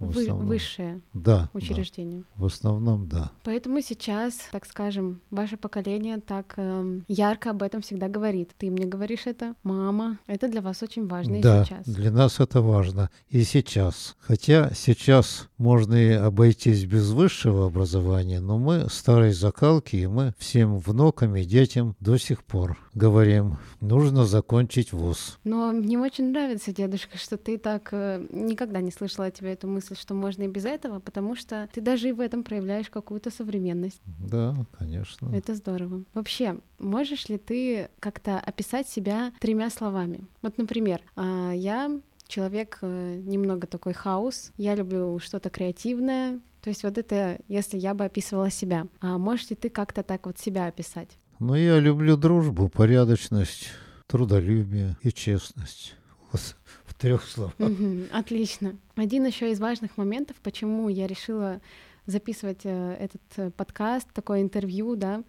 Вы, 0.00 0.32
высшее 0.32 1.00
да, 1.12 1.48
учреждение. 1.52 2.20
Да. 2.20 2.42
В 2.42 2.44
основном, 2.46 3.08
да. 3.08 3.30
Поэтому 3.44 3.80
сейчас, 3.80 4.34
так 4.50 4.66
скажем, 4.66 5.20
ваше 5.30 5.56
поколение 5.56 6.18
так 6.20 6.54
э, 6.56 7.00
ярко 7.06 7.50
об 7.50 7.62
этом 7.62 7.80
всегда 7.80 8.08
говорит. 8.08 8.50
Ты 8.58 8.70
мне 8.70 8.86
говоришь 8.86 9.26
это, 9.26 9.54
мама. 9.62 10.18
Это 10.26 10.48
для 10.48 10.60
вас 10.60 10.82
очень 10.82 11.06
важно 11.06 11.40
да, 11.40 11.62
и 11.62 11.64
сейчас. 11.64 11.86
для 11.86 12.10
нас 12.10 12.40
это 12.40 12.60
важно 12.60 13.10
и 13.28 13.44
сейчас. 13.44 14.16
Хотя 14.18 14.72
сейчас 14.74 15.48
можно 15.58 15.94
и 15.94 16.10
обойтись 16.10 16.84
без 16.84 17.10
высшего 17.10 17.66
образования, 17.66 18.40
но 18.40 18.58
мы 18.58 18.88
старой 18.90 19.32
закалки, 19.32 19.96
и 19.96 20.06
мы 20.06 20.34
всем 20.38 20.78
внукам 20.78 21.36
и 21.36 21.44
детям 21.44 21.94
до 22.00 22.18
сих 22.18 22.42
пор 22.44 22.78
говорим, 22.94 23.58
нужно 23.80 24.24
закончить 24.24 24.92
вуз. 24.92 25.38
Но 25.44 25.72
мне 25.72 25.98
очень 25.98 26.30
нравится, 26.30 26.72
дедушка, 26.72 27.18
что 27.18 27.36
ты 27.36 27.58
так 27.58 27.88
э, 27.92 28.26
никогда 28.30 28.80
не 28.80 28.90
слышала 28.90 29.26
от 29.26 29.34
тебя 29.34 29.52
эту 29.52 29.68
мысль 29.68 29.96
что 29.96 30.14
можно 30.14 30.42
и 30.42 30.48
без 30.48 30.64
этого, 30.64 31.00
потому 31.00 31.34
что 31.34 31.68
ты 31.72 31.80
даже 31.80 32.08
и 32.08 32.12
в 32.12 32.20
этом 32.20 32.42
проявляешь 32.42 32.90
какую-то 32.90 33.30
современность. 33.30 34.00
Да, 34.04 34.56
конечно. 34.78 35.34
Это 35.34 35.54
здорово. 35.54 36.04
Вообще, 36.14 36.58
можешь 36.78 37.28
ли 37.28 37.38
ты 37.38 37.88
как-то 38.00 38.38
описать 38.38 38.88
себя 38.88 39.32
тремя 39.40 39.70
словами? 39.70 40.26
Вот, 40.42 40.58
например, 40.58 41.00
а, 41.16 41.52
я 41.52 41.90
человек 42.26 42.78
э, 42.82 43.20
немного 43.24 43.66
такой 43.66 43.92
хаос, 43.92 44.52
я 44.56 44.74
люблю 44.74 45.18
что-то 45.18 45.50
креативное, 45.50 46.40
то 46.64 46.70
есть 46.70 46.82
вот 46.82 46.96
это, 46.96 47.38
если 47.46 47.76
я 47.76 47.92
бы 47.92 48.06
описывала 48.06 48.50
себя. 48.50 48.86
А 49.00 49.18
можешь 49.18 49.50
ли 49.50 49.56
ты 49.56 49.68
как-то 49.68 50.02
так 50.02 50.24
вот 50.24 50.38
себя 50.38 50.66
описать? 50.66 51.10
Ну, 51.46 51.56
я 51.56 51.78
люблю 51.78 52.16
дружбу, 52.16 52.70
порядочность, 52.70 53.68
трудолюбие 54.06 54.96
и 55.02 55.12
честность. 55.12 55.94
Вот 56.32 56.40
в 56.86 56.94
трех 56.94 57.22
словах. 57.22 57.52
Угу, 57.58 58.04
отлично. 58.12 58.78
Один 58.96 59.26
еще 59.26 59.52
из 59.52 59.60
важных 59.60 59.98
моментов, 59.98 60.36
почему 60.42 60.88
я 60.88 61.06
решила 61.06 61.60
записывать 62.06 62.62
э, 62.64 62.96
этот 62.98 63.20
э, 63.36 63.50
подкаст, 63.50 64.08
такое 64.14 64.40
интервью, 64.40 64.96
да, 64.96 65.22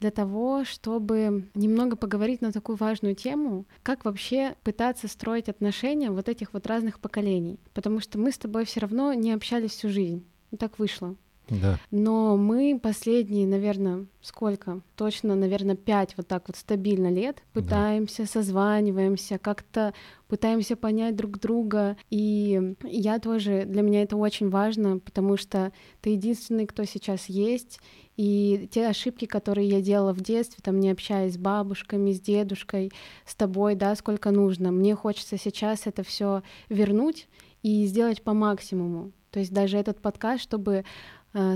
для 0.00 0.10
того, 0.10 0.64
чтобы 0.64 1.48
немного 1.54 1.94
поговорить 1.94 2.40
на 2.40 2.50
такую 2.50 2.74
важную 2.74 3.14
тему, 3.14 3.64
как 3.84 4.04
вообще 4.04 4.56
пытаться 4.64 5.06
строить 5.06 5.48
отношения 5.48 6.10
вот 6.10 6.28
этих 6.28 6.52
вот 6.52 6.66
разных 6.66 6.98
поколений. 6.98 7.60
Потому 7.74 8.00
что 8.00 8.18
мы 8.18 8.32
с 8.32 8.38
тобой 8.38 8.64
все 8.64 8.80
равно 8.80 9.14
не 9.14 9.30
общались 9.30 9.70
всю 9.70 9.88
жизнь. 9.88 10.24
Так 10.58 10.80
вышло. 10.80 11.14
Да. 11.48 11.78
Но 11.90 12.36
мы 12.36 12.78
последние, 12.82 13.46
наверное, 13.46 14.06
сколько? 14.22 14.80
Точно, 14.96 15.34
наверное, 15.34 15.76
пять 15.76 16.16
вот 16.16 16.26
так 16.26 16.44
вот 16.48 16.56
стабильно 16.56 17.10
лет 17.10 17.42
пытаемся, 17.52 18.22
да. 18.22 18.28
созваниваемся, 18.28 19.38
как-то 19.38 19.92
пытаемся 20.28 20.76
понять 20.76 21.16
друг 21.16 21.38
друга. 21.38 21.96
И 22.10 22.74
я 22.82 23.18
тоже, 23.18 23.64
для 23.66 23.82
меня 23.82 24.02
это 24.02 24.16
очень 24.16 24.48
важно, 24.48 24.98
потому 24.98 25.36
что 25.36 25.72
ты 26.00 26.10
единственный, 26.10 26.66
кто 26.66 26.84
сейчас 26.84 27.26
есть. 27.26 27.78
И 28.16 28.68
те 28.72 28.88
ошибки, 28.88 29.26
которые 29.26 29.68
я 29.68 29.80
делала 29.80 30.12
в 30.12 30.20
детстве, 30.20 30.60
там 30.62 30.78
не 30.78 30.90
общаясь 30.90 31.34
с 31.34 31.38
бабушками, 31.38 32.12
с 32.12 32.20
дедушкой, 32.20 32.92
с 33.26 33.34
тобой, 33.34 33.74
да, 33.74 33.94
сколько 33.96 34.30
нужно, 34.30 34.70
мне 34.70 34.94
хочется 34.94 35.36
сейчас 35.36 35.86
это 35.86 36.04
все 36.04 36.42
вернуть 36.68 37.28
и 37.62 37.86
сделать 37.86 38.22
по 38.22 38.32
максимуму. 38.32 39.10
То 39.32 39.40
есть 39.40 39.52
даже 39.52 39.78
этот 39.78 40.00
подкаст, 40.00 40.44
чтобы 40.44 40.84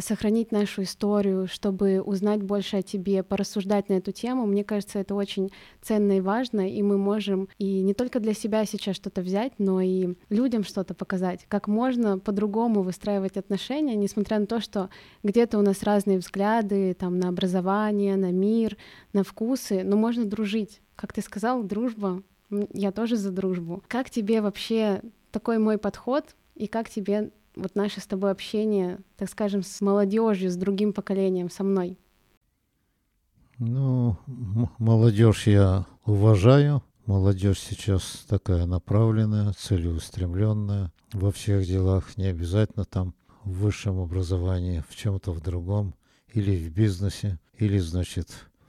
сохранить 0.00 0.50
нашу 0.50 0.82
историю, 0.82 1.46
чтобы 1.46 2.00
узнать 2.00 2.42
больше 2.42 2.78
о 2.78 2.82
тебе, 2.82 3.22
порассуждать 3.22 3.88
на 3.88 3.94
эту 3.94 4.10
тему. 4.10 4.44
Мне 4.44 4.64
кажется, 4.64 4.98
это 4.98 5.14
очень 5.14 5.50
ценно 5.80 6.18
и 6.18 6.20
важно, 6.20 6.68
и 6.68 6.82
мы 6.82 6.98
можем 6.98 7.48
и 7.58 7.80
не 7.82 7.94
только 7.94 8.18
для 8.18 8.34
себя 8.34 8.64
сейчас 8.64 8.96
что-то 8.96 9.20
взять, 9.22 9.52
но 9.58 9.80
и 9.80 10.14
людям 10.30 10.64
что-то 10.64 10.94
показать, 10.94 11.46
как 11.48 11.68
можно 11.68 12.18
по-другому 12.18 12.82
выстраивать 12.82 13.36
отношения, 13.36 13.94
несмотря 13.94 14.40
на 14.40 14.46
то, 14.46 14.60
что 14.60 14.90
где-то 15.22 15.58
у 15.58 15.62
нас 15.62 15.84
разные 15.84 16.18
взгляды 16.18 16.94
там, 16.94 17.18
на 17.18 17.28
образование, 17.28 18.16
на 18.16 18.32
мир, 18.32 18.76
на 19.12 19.22
вкусы, 19.22 19.84
но 19.84 19.96
можно 19.96 20.24
дружить. 20.24 20.80
Как 20.96 21.12
ты 21.12 21.22
сказал, 21.22 21.62
дружба 21.62 22.22
я 22.72 22.92
тоже 22.92 23.16
за 23.16 23.30
дружбу. 23.30 23.82
Как 23.86 24.10
тебе 24.10 24.40
вообще 24.40 25.02
такой 25.30 25.58
мой 25.58 25.78
подход, 25.78 26.34
и 26.54 26.66
как 26.66 26.90
тебе 26.90 27.30
вот 27.58 27.74
наше 27.74 28.00
с 28.00 28.06
тобой 28.06 28.30
общение, 28.30 28.98
так 29.16 29.28
скажем, 29.28 29.62
с 29.62 29.80
молодежью, 29.80 30.50
с 30.50 30.56
другим 30.56 30.92
поколением, 30.92 31.50
со 31.50 31.64
мной? 31.64 31.98
Ну, 33.58 34.16
молодежь 34.78 35.46
я 35.46 35.86
уважаю. 36.04 36.82
Молодежь 37.06 37.58
сейчас 37.58 38.26
такая 38.28 38.66
направленная, 38.66 39.54
целеустремленная 39.54 40.92
во 41.12 41.32
всех 41.32 41.66
делах, 41.66 42.16
не 42.18 42.26
обязательно 42.26 42.84
там 42.84 43.14
в 43.44 43.60
высшем 43.60 43.98
образовании, 43.98 44.84
в 44.88 44.94
чем-то 44.94 45.32
в 45.32 45.40
другом, 45.40 45.94
или 46.34 46.54
в 46.56 46.70
бизнесе, 46.70 47.38
или, 47.56 47.78
значит, 47.78 48.28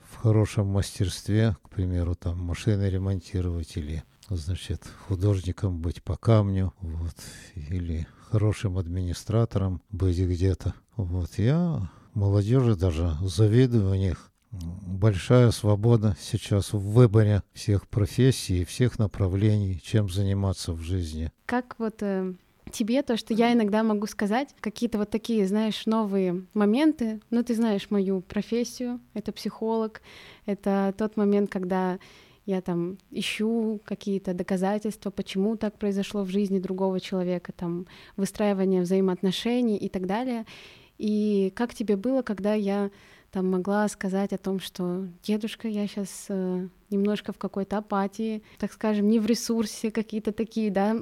в 0.10 0.15
хорошем 0.15 0.67
мастерстве, 0.67 1.58
к 1.63 1.69
примеру, 1.69 2.15
там 2.15 2.41
машины 2.41 2.89
ремонтировать, 2.89 3.75
или, 3.75 4.03
значит, 4.29 4.84
художником 5.08 5.81
быть 5.81 6.01
по 6.01 6.15
камню, 6.15 6.74
вот, 6.79 7.15
или 7.55 8.08
хорошим 8.29 8.77
администратором 8.77 9.81
быть 9.89 10.19
где-то. 10.19 10.74
Вот, 10.95 11.38
я 11.38 11.89
молодежи 12.13 12.75
даже 12.75 13.15
завидую 13.21 13.91
у 13.91 13.95
них 13.95 14.31
большая 14.51 15.51
свобода 15.51 16.15
сейчас 16.19 16.74
в 16.74 16.79
выборе 16.79 17.43
всех 17.53 17.88
профессий 17.88 18.62
и 18.62 18.65
всех 18.65 18.98
направлений, 19.00 19.79
чем 19.83 20.09
заниматься 20.09 20.74
в 20.74 20.81
жизни. 20.81 21.31
Как 21.45 21.75
вот 21.77 22.01
э, 22.01 22.33
тебе 22.71 23.03
то, 23.03 23.17
что 23.17 23.33
я 23.33 23.53
иногда 23.53 23.83
могу 23.83 24.07
сказать, 24.07 24.55
какие-то 24.59 24.98
вот 24.98 25.09
такие, 25.09 25.48
знаешь, 25.48 25.86
новые 25.86 26.45
моменты. 26.53 27.21
Ну, 27.29 27.43
ты 27.43 27.55
знаешь 27.55 27.89
мою 27.89 28.21
профессию, 28.21 29.00
это 29.13 29.31
психолог, 29.31 30.01
это 30.45 30.93
тот 30.98 31.15
момент, 31.17 31.51
когда 31.51 32.00
я 32.50 32.62
там 32.62 32.98
ищу 33.12 33.79
какие-то 33.86 34.34
доказательства, 34.34 35.12
почему 35.12 35.56
так 35.56 35.77
произошло 35.77 36.24
в 36.24 36.29
жизни 36.29 36.58
другого 36.58 37.00
человека, 37.00 37.51
там 37.53 37.86
выстраивание 38.18 38.82
взаимоотношений 38.82 39.77
и 39.77 39.88
так 39.88 40.08
далее. 40.08 40.48
И 40.98 41.53
как 41.56 41.75
тебе 41.75 41.96
было, 41.96 42.24
когда 42.24 42.56
я 42.56 42.89
там 43.29 43.51
могла 43.51 43.88
сказать 43.88 44.34
о 44.34 44.39
том, 44.39 44.60
что 44.60 45.08
дедушка, 45.22 45.68
я 45.68 45.86
сейчас 45.86 46.25
э, 46.29 46.68
немножко 46.89 47.34
в 47.34 47.38
какой-то 47.38 47.77
апатии, 47.77 48.41
так 48.58 48.74
скажем, 48.74 49.08
не 49.08 49.20
в 49.20 49.27
ресурсе, 49.27 49.91
какие-то 49.91 50.32
такие, 50.32 50.72
да, 50.72 50.96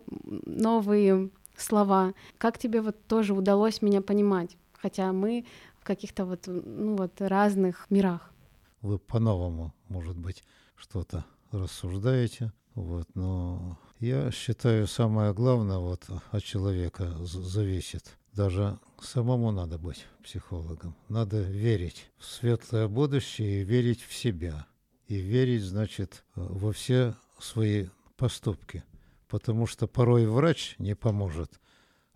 новые 0.46 1.30
слова. 1.56 2.14
Как 2.38 2.58
тебе 2.58 2.82
вот 2.82 3.08
тоже 3.08 3.34
удалось 3.34 3.82
меня 3.82 4.02
понимать, 4.02 4.58
хотя 4.74 5.14
мы 5.14 5.46
в 5.80 5.86
каких-то 5.86 6.26
вот, 6.26 6.48
ну 6.48 6.98
вот 6.98 7.22
разных 7.22 7.86
мирах? 7.90 8.34
Вы 8.82 9.00
по-новому, 9.00 9.74
может 9.88 10.18
быть, 10.18 10.44
что-то 10.76 11.24
рассуждаете, 11.52 12.52
вот, 12.76 13.08
но 13.16 13.80
я 14.00 14.30
считаю, 14.32 14.88
самое 14.88 15.34
главное 15.34 15.80
вот 15.80 16.06
от 16.32 16.44
человека 16.44 17.12
зависит. 17.26 18.18
Даже 18.34 18.78
самому 19.02 19.52
надо 19.52 19.80
быть 19.80 20.06
психологом. 20.24 20.96
Надо 21.10 21.42
верить 21.42 22.12
в 22.20 22.26
светлое 22.26 22.88
будущее 22.88 23.62
и 23.62 23.66
верить 23.66 24.04
в 24.04 24.14
себя. 24.14 24.68
И 25.08 25.16
верить, 25.16 25.64
значит, 25.64 26.24
во 26.36 26.72
все 26.72 27.16
свои 27.40 27.88
поступки. 28.16 28.84
Потому 29.28 29.66
что 29.66 29.88
порой 29.88 30.28
врач 30.28 30.76
не 30.78 30.96
поможет, 30.96 31.60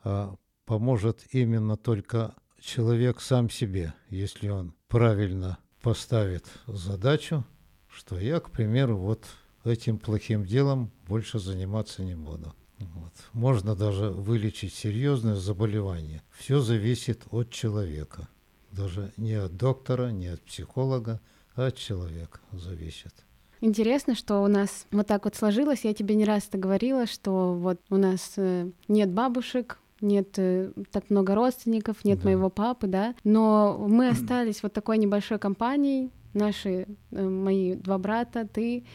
а 0.04 0.36
поможет 0.66 1.26
именно 1.32 1.76
только 1.76 2.36
человек 2.60 3.20
сам 3.20 3.50
себе, 3.50 3.94
если 4.10 4.50
он 4.50 4.76
правильно 4.88 5.58
поставит 5.82 6.46
задачу, 6.68 7.44
что 7.94 8.20
я, 8.20 8.40
к 8.40 8.50
примеру, 8.50 8.98
вот 8.98 9.26
этим 9.64 9.98
плохим 9.98 10.46
делом 10.46 10.92
больше 11.08 11.40
заниматься 11.40 12.04
не 12.04 12.16
буду. 12.16 12.54
Вот. 12.80 13.14
Можно 13.34 13.76
даже 13.76 14.10
вылечить 14.10 14.74
серьезное 14.74 15.36
заболевание. 15.36 16.24
Все 16.32 16.62
зависит 16.62 17.24
от 17.32 17.52
человека. 17.52 18.28
Даже 18.72 19.12
не 19.18 19.34
от 19.34 19.56
доктора, 19.56 20.12
не 20.12 20.28
от 20.28 20.42
психолога, 20.42 21.20
а 21.56 21.68
от 21.68 21.76
человека 21.76 22.40
зависит. 22.52 23.14
Интересно, 23.60 24.16
что 24.16 24.42
у 24.42 24.48
нас 24.48 24.88
вот 24.92 25.06
так 25.06 25.26
вот 25.26 25.36
сложилось. 25.36 25.84
Я 25.84 25.94
тебе 25.94 26.16
не 26.16 26.26
раз 26.26 26.48
это 26.48 26.58
говорила, 26.58 27.06
что 27.06 27.54
вот 27.54 27.80
у 27.92 27.98
нас 27.98 28.34
э, 28.38 28.72
нет 28.88 29.12
бабушек, 29.12 29.78
нет 30.02 30.34
э, 30.38 30.72
так 30.92 31.12
много 31.12 31.36
родственников, 31.36 32.04
нет 32.04 32.20
да. 32.20 32.26
моего 32.26 32.50
папы, 32.50 32.88
да, 32.88 33.14
но 33.24 33.78
мы 33.88 34.08
остались 34.10 34.64
вот 34.64 34.74
такой 34.74 34.98
небольшой 34.98 35.38
компанией, 35.38 36.10
наши, 36.34 36.88
э, 37.12 37.28
мои 37.28 37.76
два 37.76 37.98
брата, 37.98 38.48
ты, 38.48 38.86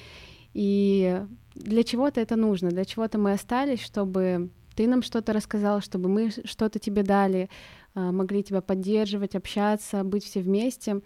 и 0.54 1.22
для 1.54 1.82
чего-то 1.84 2.20
это 2.20 2.36
нужно, 2.36 2.70
для 2.70 2.84
чего-то 2.84 3.18
мы 3.18 3.32
остались, 3.32 3.80
чтобы 3.80 4.50
ты 4.74 4.86
нам 4.86 5.02
что-то 5.02 5.32
рассказал, 5.32 5.80
чтобы 5.80 6.08
мы 6.08 6.30
что-то 6.44 6.78
тебе 6.78 7.02
дали, 7.02 7.48
а, 7.94 8.12
могли 8.12 8.42
тебя 8.42 8.60
поддерживать, 8.60 9.34
общаться, 9.34 10.04
быть 10.04 10.24
все 10.24 10.40
вместе. 10.40 11.00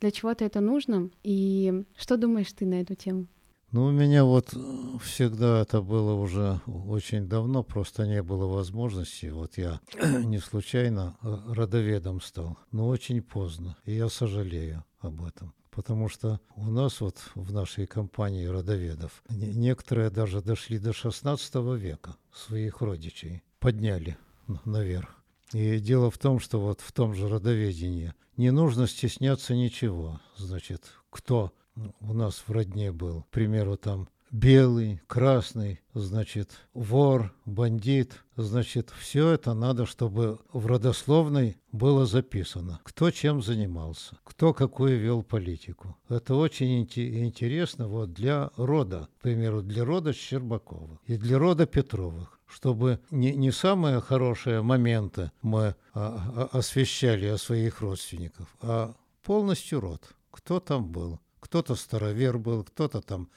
Для 0.00 0.10
чего-то 0.10 0.44
это 0.44 0.60
нужно. 0.60 1.10
И 1.24 1.84
что 1.96 2.16
думаешь 2.16 2.52
ты 2.52 2.66
на 2.66 2.80
эту 2.80 2.94
тему? 2.94 3.26
Ну, 3.72 3.86
у 3.86 3.90
меня 3.90 4.24
вот 4.24 4.54
всегда 5.02 5.60
это 5.62 5.82
было 5.82 6.14
уже 6.14 6.60
очень 6.66 7.28
давно, 7.28 7.64
просто 7.64 8.06
не 8.06 8.22
было 8.22 8.46
возможности. 8.46 9.26
Вот 9.26 9.58
я 9.58 9.80
не 10.24 10.38
случайно 10.38 11.16
родоведом 11.20 12.20
стал, 12.20 12.58
но 12.70 12.86
очень 12.86 13.22
поздно, 13.22 13.76
и 13.84 13.92
я 13.92 14.08
сожалею 14.08 14.84
об 15.00 15.24
этом 15.24 15.52
потому 15.76 16.08
что 16.08 16.40
у 16.56 16.64
нас 16.64 17.02
вот 17.02 17.18
в 17.34 17.52
нашей 17.52 17.86
компании 17.86 18.46
родоведов 18.46 19.22
некоторые 19.28 20.08
даже 20.08 20.40
дошли 20.40 20.78
до 20.78 20.94
16 20.94 21.54
века 21.76 22.16
своих 22.32 22.80
родичей, 22.80 23.42
подняли 23.60 24.16
наверх. 24.64 25.22
И 25.52 25.78
дело 25.78 26.10
в 26.10 26.16
том, 26.16 26.40
что 26.40 26.58
вот 26.60 26.80
в 26.80 26.90
том 26.92 27.14
же 27.14 27.28
родоведении 27.28 28.14
не 28.38 28.50
нужно 28.50 28.86
стесняться 28.86 29.54
ничего. 29.54 30.18
Значит, 30.36 30.92
кто 31.10 31.52
у 32.00 32.14
нас 32.14 32.42
в 32.46 32.50
родне 32.50 32.90
был, 32.90 33.24
к 33.24 33.28
примеру, 33.28 33.76
там 33.76 34.08
белый, 34.36 35.00
красный, 35.06 35.80
значит, 35.94 36.50
вор, 36.74 37.32
бандит, 37.46 38.22
значит, 38.36 38.90
все 38.98 39.30
это 39.30 39.54
надо, 39.54 39.86
чтобы 39.86 40.38
в 40.52 40.66
родословной 40.66 41.56
было 41.72 42.04
записано, 42.04 42.80
кто 42.84 43.10
чем 43.10 43.40
занимался, 43.42 44.18
кто 44.24 44.52
какую 44.52 45.00
вел 45.00 45.22
политику. 45.22 45.96
Это 46.10 46.34
очень 46.34 46.82
интересно 46.82 47.88
вот 47.88 48.12
для 48.12 48.50
рода, 48.56 49.08
к 49.18 49.22
примеру, 49.22 49.62
для 49.62 49.84
рода 49.84 50.12
Щербакова 50.12 51.00
и 51.06 51.16
для 51.16 51.38
рода 51.38 51.66
Петровых 51.66 52.32
чтобы 52.48 53.00
не, 53.10 53.34
не 53.34 53.50
самые 53.50 54.00
хорошие 54.00 54.62
моменты 54.62 55.32
мы 55.42 55.74
а, 55.92 56.48
а, 56.52 56.58
освещали 56.58 57.26
о 57.26 57.38
своих 57.38 57.80
родственников, 57.80 58.46
а 58.62 58.94
полностью 59.24 59.80
род. 59.80 60.14
Кто 60.30 60.60
там 60.60 60.92
был? 60.92 61.18
Кто-то 61.40 61.74
старовер 61.74 62.38
был, 62.38 62.62
кто-то 62.62 63.00
там 63.00 63.28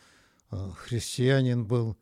христианин 0.49 1.65
был, 1.65 1.97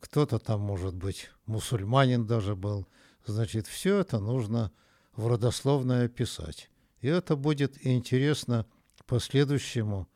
кто-то 0.00 0.38
там, 0.38 0.60
может 0.60 0.94
быть, 0.94 1.30
мусульманин 1.46 2.26
даже 2.26 2.54
был. 2.54 2.86
Значит, 3.26 3.66
все 3.66 3.98
это 3.98 4.18
нужно 4.18 4.72
в 5.16 5.26
родословное 5.26 6.08
писать. 6.08 6.70
И 7.00 7.08
это 7.08 7.36
будет 7.36 7.86
интересно 7.86 8.66
последующему 9.06 10.08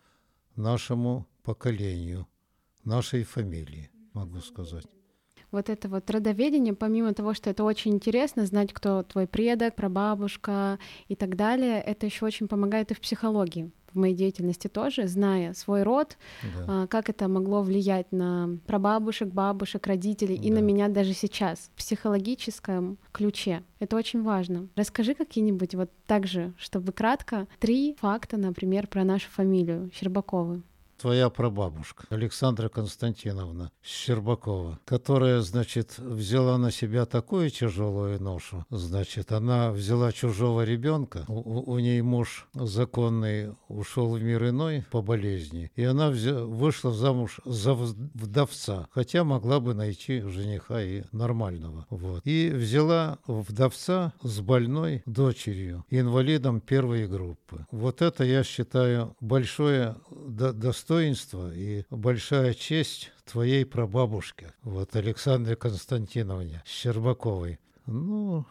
нашему 0.56 1.28
поколению, 1.42 2.26
нашей 2.84 3.24
фамилии, 3.24 3.90
могу 4.12 4.40
сказать. 4.40 4.86
Вот 5.50 5.70
это 5.70 5.88
вот 5.88 6.10
родоведение, 6.10 6.74
помимо 6.74 7.14
того, 7.14 7.34
что 7.34 7.50
это 7.50 7.64
очень 7.64 7.94
интересно, 7.94 8.46
знать, 8.46 8.72
кто 8.72 9.02
твой 9.02 9.26
предок, 9.26 9.74
прабабушка 9.74 10.78
и 11.08 11.14
так 11.14 11.36
далее, 11.36 11.80
это 11.80 12.06
еще 12.06 12.26
очень 12.26 12.48
помогает 12.48 12.90
и 12.90 12.94
в 12.94 13.00
психологии 13.00 13.70
в 13.92 13.98
моей 13.98 14.14
деятельности 14.14 14.68
тоже, 14.68 15.06
зная 15.06 15.54
свой 15.54 15.82
род, 15.82 16.16
да. 16.42 16.82
а, 16.82 16.86
как 16.86 17.08
это 17.08 17.28
могло 17.28 17.62
влиять 17.62 18.12
на 18.12 18.58
прабабушек, 18.66 19.28
бабушек, 19.28 19.86
родителей 19.86 20.36
да. 20.36 20.42
и 20.42 20.50
на 20.50 20.58
меня 20.58 20.88
даже 20.88 21.12
сейчас 21.12 21.70
в 21.74 21.78
психологическом 21.78 22.98
ключе. 23.12 23.62
Это 23.78 23.96
очень 23.96 24.22
важно. 24.22 24.68
Расскажи 24.76 25.14
какие-нибудь 25.14 25.74
вот 25.74 25.90
так 26.06 26.26
же, 26.26 26.52
чтобы 26.58 26.92
кратко, 26.92 27.46
три 27.58 27.96
факта, 28.00 28.36
например, 28.36 28.86
про 28.86 29.04
нашу 29.04 29.30
фамилию 29.30 29.90
Щербаковы 29.94 30.62
твоя 30.98 31.30
прабабушка 31.30 32.04
Александра 32.10 32.68
Константиновна 32.68 33.70
Щербакова, 33.82 34.80
которая, 34.84 35.40
значит, 35.40 35.98
взяла 35.98 36.58
на 36.58 36.70
себя 36.70 37.06
такую 37.06 37.50
тяжелую 37.50 38.20
ношу. 38.20 38.64
Значит, 38.70 39.32
она 39.32 39.70
взяла 39.70 40.12
чужого 40.12 40.64
ребенка, 40.64 41.24
у, 41.28 41.72
у 41.72 41.78
ней 41.78 42.02
муж 42.02 42.48
законный 42.54 43.54
ушел 43.68 44.14
в 44.14 44.22
мир 44.22 44.48
иной 44.48 44.84
по 44.90 45.00
болезни, 45.00 45.70
и 45.76 45.84
она 45.84 46.10
взя, 46.10 46.44
вышла 46.44 46.92
замуж 46.92 47.40
за 47.44 47.74
вдовца, 47.74 48.88
хотя 48.90 49.24
могла 49.24 49.60
бы 49.60 49.74
найти 49.74 50.20
жениха 50.20 50.82
и 50.82 51.04
нормального. 51.12 51.86
Вот. 51.90 52.22
И 52.24 52.50
взяла 52.50 53.18
вдовца 53.26 54.12
с 54.22 54.40
больной 54.40 55.02
дочерью, 55.06 55.84
инвалидом 55.90 56.60
первой 56.60 57.06
группы. 57.06 57.66
Вот 57.70 58.02
это, 58.02 58.24
я 58.24 58.42
считаю, 58.42 59.16
большое 59.20 59.96
достоинство 60.10 60.87
достоинство 60.88 61.52
и 61.52 61.84
большая 61.90 62.54
честь 62.54 63.12
твоей 63.30 63.66
прабабушке, 63.66 64.54
вот 64.62 64.96
Александре 64.96 65.54
Константиновне 65.54 66.62
Щербаковой. 66.64 67.58
Ну, 67.84 68.46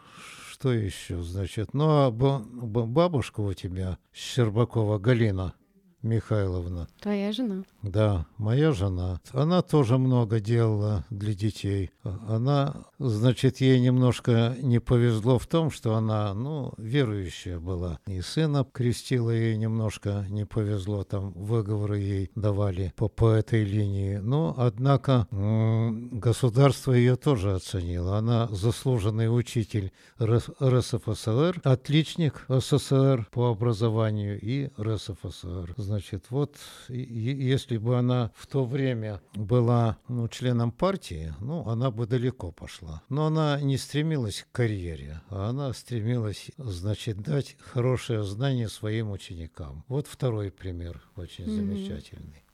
что 0.48 0.72
еще, 0.72 1.20
значит? 1.20 1.74
Ну, 1.74 1.88
а 1.88 2.10
бабушка 2.12 3.40
у 3.40 3.52
тебя, 3.54 3.98
Щербакова 4.14 4.98
Галина 5.00 5.54
Михайловна. 6.02 6.86
Твоя 7.00 7.32
жена? 7.32 7.64
Да, 7.82 8.26
моя 8.36 8.72
жена. 8.72 9.20
Она 9.32 9.62
тоже 9.62 9.98
много 9.98 10.38
делала 10.38 11.04
для 11.10 11.34
детей. 11.34 11.90
Она, 12.02 12.84
значит, 12.98 13.60
ей 13.60 13.80
немножко 13.80 14.56
не 14.60 14.78
повезло 14.78 15.38
в 15.38 15.46
том, 15.46 15.70
что 15.72 15.96
она, 15.96 16.32
ну, 16.34 16.72
верующая 16.78 17.58
была. 17.58 17.98
И 18.06 18.20
сына 18.20 18.64
крестила 18.64 19.30
ей 19.30 19.56
немножко 19.56 20.24
не 20.30 20.46
повезло, 20.46 21.02
там 21.02 21.32
выговоры 21.32 21.98
ей 21.98 22.30
давали 22.36 22.92
по, 22.96 23.08
по 23.08 23.30
этой 23.30 23.64
линии. 23.64 24.18
Но, 24.18 24.54
однако, 24.56 25.26
государство 25.32 26.92
ее 26.92 27.16
тоже 27.16 27.54
оценило. 27.54 28.18
Она 28.18 28.46
заслуженный 28.52 29.26
учитель 29.36 29.92
РСФСР, 30.22 31.60
отличник 31.64 32.44
СССР 32.48 33.26
по 33.32 33.50
образованию 33.50 34.38
и 34.40 34.70
РСФСР. 34.80 35.74
Значит, 35.88 36.26
вот 36.28 36.54
если 36.90 37.78
бы 37.78 37.98
она 37.98 38.30
в 38.34 38.46
то 38.46 38.66
время 38.66 39.22
была 39.34 39.96
ну, 40.06 40.28
членом 40.28 40.70
партии, 40.70 41.32
ну, 41.40 41.66
она 41.66 41.90
бы 41.90 42.06
далеко 42.06 42.52
пошла. 42.52 43.02
Но 43.08 43.24
она 43.24 43.58
не 43.62 43.78
стремилась 43.78 44.42
к 44.42 44.54
карьере, 44.54 45.22
а 45.30 45.48
она 45.48 45.72
стремилась, 45.72 46.50
значит, 46.58 47.22
дать 47.22 47.56
хорошее 47.58 48.22
знание 48.22 48.68
своим 48.68 49.12
ученикам. 49.12 49.82
Вот 49.88 50.06
второй 50.06 50.50
пример, 50.50 51.00
очень 51.16 51.46
mm-hmm. 51.46 51.56
замечательный. 51.56 52.44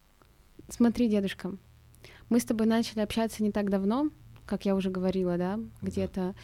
Смотри, 0.69 1.09
дедушка, 1.09 1.57
мы 2.29 2.39
с 2.39 2.45
тобой 2.45 2.69
начали 2.69 3.01
общаться 3.01 3.43
не 3.43 3.51
так 3.51 3.69
давно, 3.69 4.11
как 4.47 4.65
я 4.65 4.77
уже 4.77 4.91
говорила, 4.91 5.37
да, 5.37 5.59
где-то 5.83 6.37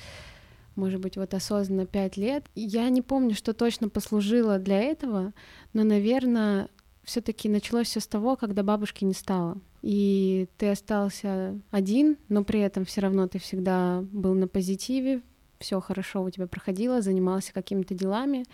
может 0.77 1.01
быть, 1.01 1.17
вот 1.17 1.35
осознанно 1.35 1.85
пять 1.85 2.17
лет. 2.17 2.47
Я 2.55 2.89
не 2.89 3.03
помню, 3.03 3.35
что 3.35 3.53
точно 3.53 3.89
послужило 3.89 4.59
для 4.59 4.81
этого, 4.81 5.35
но, 5.73 5.85
наверное, 5.85 6.69
все-таки 7.11 7.49
началось 7.49 7.89
все 7.89 7.99
с 7.99 8.07
того, 8.07 8.37
когда 8.37 8.63
бабушки 8.63 9.05
не 9.05 9.15
стало. 9.15 9.59
И 9.83 10.47
ты 10.59 10.71
остался 10.71 11.59
один, 11.73 12.17
но 12.29 12.45
при 12.45 12.61
этом 12.61 12.85
все 12.85 13.01
равно 13.01 13.27
ты 13.27 13.41
всегда 13.41 14.05
был 14.13 14.35
на 14.35 14.47
позитиве, 14.47 15.21
все 15.59 15.81
хорошо 15.81 16.23
у 16.23 16.31
тебя 16.31 16.47
проходило, 16.47 17.03
занимался 17.03 17.53
какими-то 17.53 17.95
делами. 17.95 18.45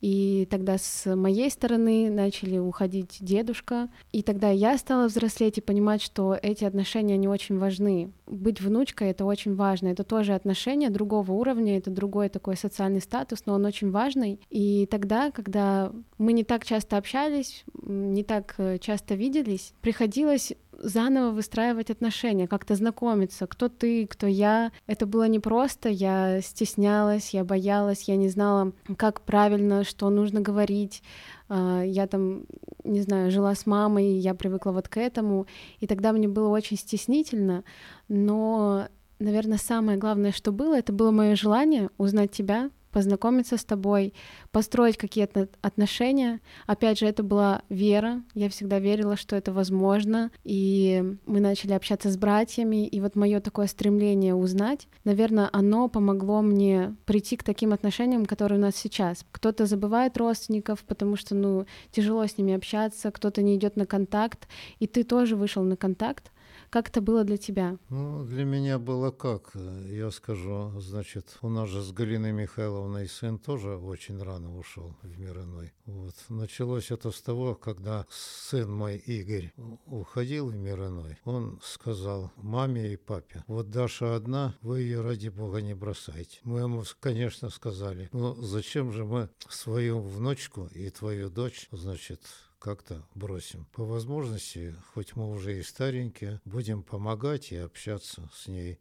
И 0.00 0.46
тогда 0.50 0.78
с 0.78 1.14
моей 1.14 1.50
стороны 1.50 2.10
начали 2.10 2.58
уходить 2.58 3.18
дедушка. 3.20 3.88
И 4.12 4.22
тогда 4.22 4.50
я 4.50 4.76
стала 4.78 5.06
взрослеть 5.06 5.58
и 5.58 5.62
понимать, 5.62 6.02
что 6.02 6.36
эти 6.40 6.64
отношения, 6.64 7.16
не 7.16 7.28
очень 7.28 7.58
важны. 7.58 8.12
Быть 8.26 8.60
внучкой— 8.60 9.10
это 9.10 9.24
очень 9.24 9.54
важно. 9.54 9.88
Это 9.88 10.04
тоже 10.04 10.34
отношения 10.34 10.90
другого 10.90 11.32
уровня, 11.32 11.78
это 11.78 11.90
другой 11.90 12.28
такой 12.28 12.56
социальный 12.56 13.00
статус, 13.00 13.44
но 13.46 13.54
он 13.54 13.64
очень 13.64 13.90
важный. 13.90 14.40
И 14.50 14.86
тогда, 14.90 15.30
когда 15.30 15.92
мы 16.18 16.32
не 16.32 16.44
так 16.44 16.64
часто 16.64 16.96
общались, 16.96 17.64
не 17.82 18.24
так 18.24 18.54
э, 18.58 18.78
часто 18.78 19.14
виделись, 19.14 19.72
приходилось 19.80 20.52
заново 20.78 21.30
выстраивать 21.30 21.90
отношения, 21.90 22.46
как-то 22.46 22.74
знакомиться, 22.74 23.46
кто 23.46 23.68
ты, 23.68 24.06
кто 24.06 24.26
я. 24.26 24.72
Это 24.86 25.06
было 25.06 25.28
непросто, 25.28 25.88
я 25.88 26.40
стеснялась, 26.40 27.30
я 27.30 27.44
боялась, 27.44 28.04
я 28.04 28.16
не 28.16 28.28
знала, 28.28 28.72
как 28.96 29.22
правильно, 29.22 29.84
что 29.84 30.10
нужно 30.10 30.40
говорить. 30.40 31.02
А, 31.48 31.82
я 31.82 32.06
там, 32.06 32.44
не 32.84 33.00
знаю, 33.00 33.30
жила 33.30 33.54
с 33.54 33.66
мамой, 33.66 34.18
я 34.18 34.34
привыкла 34.34 34.72
вот 34.72 34.88
к 34.88 34.98
этому, 34.98 35.46
и 35.80 35.86
тогда 35.86 36.12
мне 36.12 36.28
было 36.28 36.48
очень 36.48 36.76
стеснительно, 36.76 37.64
но, 38.08 38.88
наверное, 39.18 39.58
самое 39.58 39.98
главное, 39.98 40.32
что 40.32 40.52
было, 40.52 40.76
это 40.76 40.92
было 40.92 41.10
мое 41.10 41.36
желание 41.36 41.90
узнать 41.98 42.32
тебя, 42.32 42.70
познакомиться 42.96 43.58
с 43.58 43.64
тобой, 43.66 44.14
построить 44.52 44.96
какие-то 44.96 45.50
отношения. 45.60 46.40
Опять 46.66 46.98
же, 46.98 47.04
это 47.04 47.22
была 47.22 47.60
вера. 47.68 48.22
Я 48.32 48.48
всегда 48.48 48.78
верила, 48.78 49.18
что 49.18 49.36
это 49.36 49.52
возможно. 49.52 50.30
И 50.44 51.04
мы 51.26 51.40
начали 51.40 51.74
общаться 51.74 52.10
с 52.10 52.16
братьями. 52.16 52.86
И 52.86 52.98
вот 53.02 53.14
мое 53.14 53.40
такое 53.40 53.66
стремление 53.66 54.34
узнать, 54.34 54.88
наверное, 55.04 55.50
оно 55.52 55.90
помогло 55.90 56.40
мне 56.40 56.96
прийти 57.04 57.36
к 57.36 57.42
таким 57.42 57.74
отношениям, 57.74 58.24
которые 58.24 58.58
у 58.58 58.62
нас 58.62 58.76
сейчас. 58.76 59.26
Кто-то 59.30 59.66
забывает 59.66 60.16
родственников, 60.16 60.82
потому 60.84 61.16
что, 61.16 61.34
ну, 61.34 61.66
тяжело 61.90 62.26
с 62.26 62.38
ними 62.38 62.54
общаться, 62.54 63.10
кто-то 63.10 63.42
не 63.42 63.56
идет 63.56 63.76
на 63.76 63.84
контакт, 63.84 64.48
и 64.78 64.86
ты 64.86 65.04
тоже 65.04 65.36
вышел 65.36 65.62
на 65.64 65.76
контакт. 65.76 66.32
Как 66.70 66.88
это 66.88 67.00
было 67.00 67.24
для 67.24 67.36
тебя? 67.36 67.78
Ну, 67.88 68.24
для 68.24 68.44
меня 68.44 68.78
было 68.78 69.10
как, 69.10 69.52
я 69.54 70.10
скажу, 70.10 70.72
значит, 70.80 71.38
у 71.42 71.48
нас 71.48 71.68
же 71.68 71.82
с 71.82 71.92
Галиной 71.92 72.32
Михайловной 72.32 73.08
сын 73.08 73.38
тоже 73.38 73.76
очень 73.76 74.22
рано 74.22 74.56
ушел 74.56 74.96
в 75.02 75.18
мир 75.18 75.40
иной. 75.40 75.72
Вот. 75.86 76.14
Началось 76.28 76.90
это 76.90 77.10
с 77.10 77.20
того, 77.20 77.54
когда 77.54 78.06
сын 78.10 78.70
мой 78.70 78.96
Игорь 78.96 79.52
уходил 79.86 80.48
в 80.48 80.56
мир 80.56 80.86
иной, 80.86 81.18
он 81.24 81.60
сказал 81.62 82.32
маме 82.36 82.92
и 82.92 82.96
папе, 82.96 83.44
вот 83.46 83.70
Даша 83.70 84.16
одна, 84.16 84.54
вы 84.60 84.80
ее 84.80 85.00
ради 85.00 85.28
бога 85.28 85.60
не 85.60 85.74
бросайте. 85.74 86.38
Мы 86.42 86.60
ему, 86.60 86.82
конечно, 87.00 87.50
сказали, 87.50 88.08
ну 88.12 88.34
зачем 88.42 88.92
же 88.92 89.04
мы 89.04 89.30
свою 89.48 90.00
внучку 90.00 90.68
и 90.72 90.90
твою 90.90 91.30
дочь, 91.30 91.68
значит, 91.70 92.20
как-то 92.58 93.06
бросим. 93.14 93.66
По 93.72 93.84
возможности, 93.84 94.74
хоть 94.94 95.16
мы 95.16 95.30
уже 95.30 95.58
и 95.58 95.62
старенькие, 95.62 96.40
будем 96.44 96.82
помогать 96.82 97.52
и 97.52 97.56
общаться 97.56 98.30
с 98.34 98.48
ней. 98.48 98.78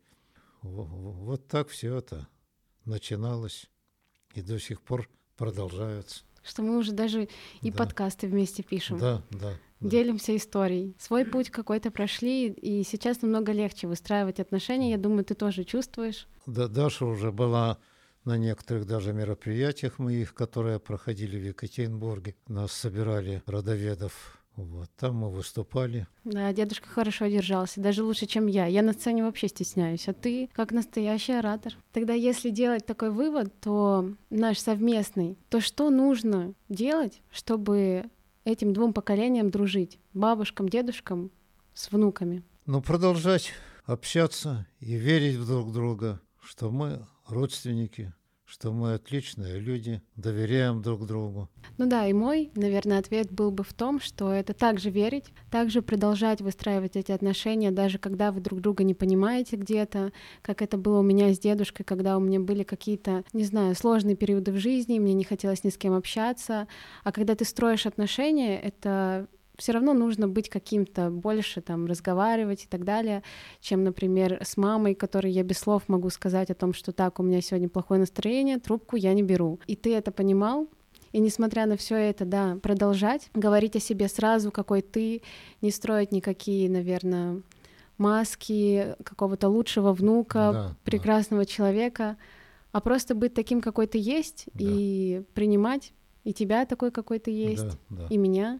Вот 0.62 1.48
так 1.48 1.70
все 1.70 1.98
это 1.98 2.28
начиналось 2.86 3.70
и 4.34 4.42
до 4.42 4.60
сих 4.60 4.82
пор 4.82 5.10
продолжается. 5.38 6.24
Что 6.44 6.62
мы 6.62 6.78
уже 6.78 6.92
даже 6.92 7.28
и 7.62 7.72
да. 7.72 7.78
подкасты 7.78 8.28
вместе 8.28 8.62
пишем. 8.62 9.00
Да, 9.00 9.24
да. 9.32 9.54
Делимся 9.82 10.36
историей. 10.36 10.96
Свой 11.00 11.26
путь 11.26 11.50
какой-то 11.50 11.92
прошли, 11.92 12.50
и 12.50 12.84
сейчас 12.84 13.22
намного 13.22 13.52
легче 13.52 13.88
выстраивать 13.88 14.40
отношения. 14.40 14.92
Я 14.92 14.98
думаю, 14.98 15.26
ты 15.26 15.34
тоже 15.34 15.64
чувствуешь. 15.64 16.28
Да, 16.46 16.68
Даша 16.68 17.06
уже 17.06 17.32
была 17.32 17.78
на 18.26 18.38
некоторых 18.38 18.86
даже 18.86 19.14
мероприятиях 19.14 20.00
моих, 20.00 20.34
которые 20.34 20.80
проходили 20.80 21.38
в 21.38 21.46
Екатеринбурге. 21.46 22.36
Нас 22.48 22.72
собирали 22.72 23.42
родоведов 23.46 24.42
вот, 24.56 24.90
там 24.98 25.18
мы 25.18 25.30
выступали. 25.30 26.08
Да, 26.24 26.54
дедушка 26.54 26.88
хорошо 26.88 27.28
держался, 27.28 27.82
даже 27.82 28.04
лучше, 28.04 28.26
чем 28.26 28.48
я. 28.48 28.68
Я 28.68 28.84
на 28.84 28.94
сцене 28.94 29.24
вообще 29.24 29.50
стесняюсь, 29.50 30.08
а 30.08 30.14
ты 30.14 30.50
как 30.54 30.72
настоящий 30.72 31.34
оратор. 31.34 31.74
Тогда 31.92 32.14
если 32.14 32.52
делать 32.52 32.86
такой 32.86 33.12
вывод, 33.12 33.54
то 33.60 34.10
наш 34.30 34.60
совместный, 34.60 35.38
то 35.50 35.60
что 35.60 35.90
нужно 35.90 36.54
делать, 36.70 37.22
чтобы 37.32 38.06
этим 38.46 38.72
двум 38.72 38.94
поколениям 38.94 39.50
дружить? 39.52 40.00
Бабушкам, 40.14 40.70
дедушкам 40.70 41.32
с 41.74 41.92
внуками? 41.92 42.42
Ну, 42.66 42.82
продолжать 42.82 43.52
общаться 43.84 44.66
и 44.80 44.96
верить 44.96 45.36
в 45.36 45.46
друг 45.46 45.74
друга, 45.74 46.22
что 46.42 46.72
мы 46.72 47.06
родственники, 47.28 48.14
что 48.46 48.72
мы 48.72 48.94
отличные 48.94 49.60
люди, 49.60 50.02
доверяем 50.16 50.82
друг 50.82 51.08
другу. 51.08 51.50
Ну 51.78 51.88
да, 51.88 52.08
и 52.08 52.14
мой, 52.14 52.52
наверное, 52.56 53.00
ответ 53.00 53.32
был 53.32 53.52
бы 53.52 53.64
в 53.64 53.74
том, 53.74 54.00
что 54.00 54.32
это 54.32 54.54
также 54.54 54.92
верить, 54.92 55.26
также 55.50 55.82
продолжать 55.82 56.42
выстраивать 56.42 56.96
эти 56.96 57.12
отношения, 57.12 57.72
даже 57.72 57.98
когда 57.98 58.32
вы 58.32 58.42
друг 58.42 58.62
друга 58.62 58.84
не 58.84 58.94
понимаете 58.94 59.56
где-то, 59.56 60.14
как 60.44 60.62
это 60.62 60.78
было 60.78 61.00
у 61.00 61.04
меня 61.04 61.34
с 61.34 61.40
дедушкой, 61.40 61.86
когда 61.86 62.18
у 62.18 62.20
меня 62.20 62.40
были 62.40 62.64
какие-то, 62.64 63.24
не 63.34 63.44
знаю, 63.44 63.76
сложные 63.76 64.16
периоды 64.16 64.52
в 64.52 64.58
жизни, 64.58 65.00
мне 65.00 65.14
не 65.14 65.24
хотелось 65.24 65.64
ни 65.64 65.70
с 65.70 65.78
кем 65.78 65.94
общаться, 65.94 66.68
а 67.04 67.12
когда 67.12 67.36
ты 67.36 67.46
строишь 67.46 67.88
отношения, 67.88 68.60
это 68.60 69.28
все 69.58 69.72
равно 69.72 69.94
нужно 69.94 70.28
быть 70.28 70.50
каким-то 70.50 71.10
больше, 71.10 71.62
там, 71.62 71.86
разговаривать 71.86 72.64
и 72.64 72.68
так 72.68 72.84
далее, 72.84 73.24
чем, 73.62 73.84
например, 73.84 74.40
с 74.44 74.58
мамой, 74.58 74.96
которой 74.96 75.32
я 75.32 75.44
без 75.44 75.60
слов 75.60 75.84
могу 75.88 76.10
сказать 76.10 76.50
о 76.50 76.56
том, 76.56 76.74
что 76.74 76.92
так, 76.92 77.20
у 77.20 77.24
меня 77.24 77.42
сегодня 77.42 77.70
плохое 77.70 78.00
настроение, 78.00 78.60
трубку 78.60 78.96
я 78.96 79.14
не 79.14 79.24
беру. 79.24 79.60
И 79.68 79.76
ты 79.76 79.96
это 79.96 80.12
понимал, 80.12 80.68
и 81.12 81.20
несмотря 81.20 81.66
на 81.66 81.78
все 81.78 81.96
это, 81.96 82.26
да, 82.26 82.58
продолжать 82.62 83.30
говорить 83.34 83.76
о 83.76 83.80
себе 83.80 84.10
сразу, 84.10 84.52
какой 84.52 84.82
ты, 84.82 85.22
не 85.62 85.72
строить 85.72 86.12
никакие, 86.12 86.70
наверное, 86.70 87.42
маски 87.98 88.96
какого-то 89.04 89.48
лучшего 89.48 89.94
внука, 89.94 90.52
да, 90.54 90.76
прекрасного 90.84 91.44
да. 91.44 91.50
человека, 91.50 92.18
а 92.72 92.82
просто 92.82 93.16
быть 93.16 93.34
таким, 93.34 93.62
какой 93.62 93.88
ты 93.88 93.98
есть, 93.98 94.48
да. 94.54 94.66
и 94.66 95.22
принимать 95.34 95.94
и 96.26 96.34
тебя 96.34 96.66
такой, 96.66 96.92
какой 96.92 97.20
ты 97.20 97.32
есть, 97.32 97.78
да, 97.90 98.02
да. 98.02 98.08
и 98.10 98.18
меня 98.18 98.60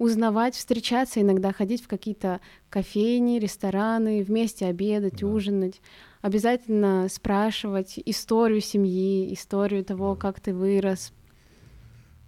узнавать, 0.00 0.54
встречаться, 0.54 1.20
иногда 1.20 1.52
ходить 1.52 1.84
в 1.84 1.86
какие-то 1.86 2.40
кофейни, 2.70 3.38
рестораны, 3.38 4.24
вместе 4.24 4.64
обедать, 4.64 5.18
да. 5.20 5.26
ужинать. 5.26 5.82
Обязательно 6.22 7.06
спрашивать 7.10 8.00
историю 8.06 8.62
семьи, 8.62 9.32
историю 9.34 9.84
того, 9.84 10.14
да. 10.14 10.20
как 10.20 10.40
ты 10.40 10.54
вырос. 10.54 11.12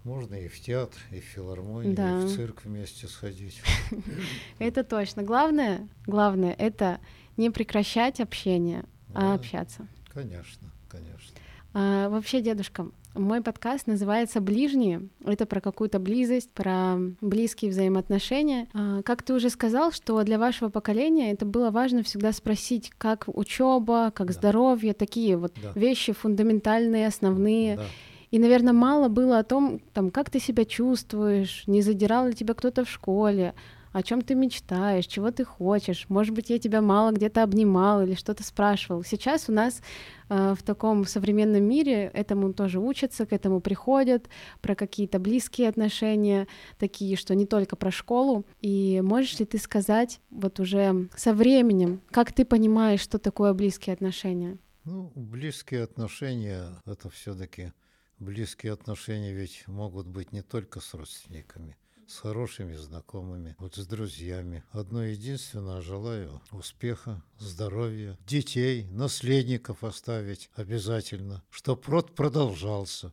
Можно 0.04 0.34
и 0.34 0.48
в 0.48 0.60
театр, 0.60 0.98
и 1.10 1.20
в 1.20 1.24
филармонию, 1.24 1.94
да. 1.94 2.20
и 2.20 2.26
в 2.26 2.36
цирк 2.36 2.62
вместе 2.64 3.06
сходить. 3.06 3.62
Это 4.58 4.84
точно. 4.84 5.22
Главное, 5.22 5.88
главное, 6.06 6.54
это 6.58 7.00
не 7.38 7.48
прекращать 7.50 8.20
общение, 8.20 8.84
а 9.14 9.32
общаться. 9.34 9.86
Конечно, 10.12 10.70
конечно. 10.90 11.34
А, 11.72 12.10
вообще, 12.10 12.42
дедушка, 12.42 12.88
мой 13.14 13.42
подкаст 13.42 13.86
называется 13.86 14.40
«Ближние». 14.40 15.08
Это 15.24 15.44
про 15.44 15.60
какую-то 15.60 15.98
близость, 15.98 16.50
про 16.52 16.96
близкие 17.20 17.70
взаимоотношения. 17.70 18.68
А, 18.72 19.02
как 19.02 19.22
ты 19.22 19.34
уже 19.34 19.50
сказал, 19.50 19.92
что 19.92 20.22
для 20.22 20.38
вашего 20.38 20.70
поколения 20.70 21.32
это 21.32 21.44
было 21.44 21.70
важно 21.70 22.02
всегда 22.02 22.32
спросить, 22.32 22.90
как 22.96 23.24
учеба, 23.26 24.10
как 24.14 24.28
да. 24.28 24.32
здоровье, 24.32 24.94
такие 24.94 25.36
вот 25.36 25.52
да. 25.62 25.72
вещи 25.78 26.12
фундаментальные, 26.12 27.06
основные. 27.06 27.76
Да. 27.76 27.84
И, 28.30 28.38
наверное, 28.38 28.72
мало 28.72 29.08
было 29.08 29.38
о 29.38 29.44
том, 29.44 29.80
там, 29.92 30.10
как 30.10 30.30
ты 30.30 30.40
себя 30.40 30.64
чувствуешь, 30.64 31.64
не 31.66 31.82
задирал 31.82 32.28
ли 32.28 32.32
тебя 32.32 32.54
кто-то 32.54 32.84
в 32.86 32.90
школе, 32.90 33.54
о 33.92 34.02
чем 34.02 34.22
ты 34.22 34.34
мечтаешь, 34.34 35.06
чего 35.06 35.30
ты 35.30 35.44
хочешь. 35.44 36.06
Может 36.08 36.34
быть, 36.34 36.50
я 36.50 36.58
тебя 36.58 36.80
мало 36.80 37.12
где-то 37.12 37.42
обнимал 37.42 38.02
или 38.02 38.14
что-то 38.14 38.42
спрашивал. 38.42 39.04
Сейчас 39.04 39.48
у 39.48 39.52
нас 39.52 39.82
э, 40.28 40.54
в 40.58 40.62
таком 40.62 41.04
современном 41.04 41.62
мире 41.62 42.10
этому 42.14 42.52
тоже 42.52 42.80
учатся, 42.80 43.26
к 43.26 43.32
этому 43.32 43.60
приходят, 43.60 44.28
про 44.60 44.74
какие-то 44.74 45.18
близкие 45.18 45.68
отношения, 45.68 46.48
такие, 46.78 47.16
что 47.16 47.34
не 47.34 47.46
только 47.46 47.76
про 47.76 47.90
школу. 47.90 48.44
И 48.60 49.00
можешь 49.02 49.38
ли 49.38 49.44
ты 49.44 49.58
сказать 49.58 50.20
вот 50.30 50.60
уже 50.60 51.08
со 51.16 51.34
временем, 51.34 52.00
как 52.10 52.32
ты 52.32 52.44
понимаешь, 52.44 53.00
что 53.00 53.18
такое 53.18 53.52
близкие 53.52 53.94
отношения? 53.94 54.58
Ну, 54.84 55.12
близкие 55.14 55.84
отношения— 55.84 56.66
это 56.86 57.08
все 57.08 57.34
таки 57.34 57.72
близкие 58.18 58.72
отношения 58.72 59.32
ведь 59.32 59.64
могут 59.66 60.06
быть 60.06 60.32
не 60.32 60.42
только 60.42 60.80
с 60.80 60.94
родственниками 60.94 61.76
с 62.12 62.18
хорошими 62.18 62.76
знакомыми, 62.76 63.56
вот 63.58 63.76
с 63.76 63.86
друзьями. 63.86 64.62
Одно 64.70 65.02
единственное 65.02 65.80
желаю 65.80 66.42
успеха, 66.50 67.22
здоровья, 67.38 68.18
детей, 68.26 68.86
наследников 68.90 69.82
оставить 69.82 70.50
обязательно, 70.54 71.42
чтоб 71.50 71.88
род 71.88 72.14
продолжался. 72.14 73.12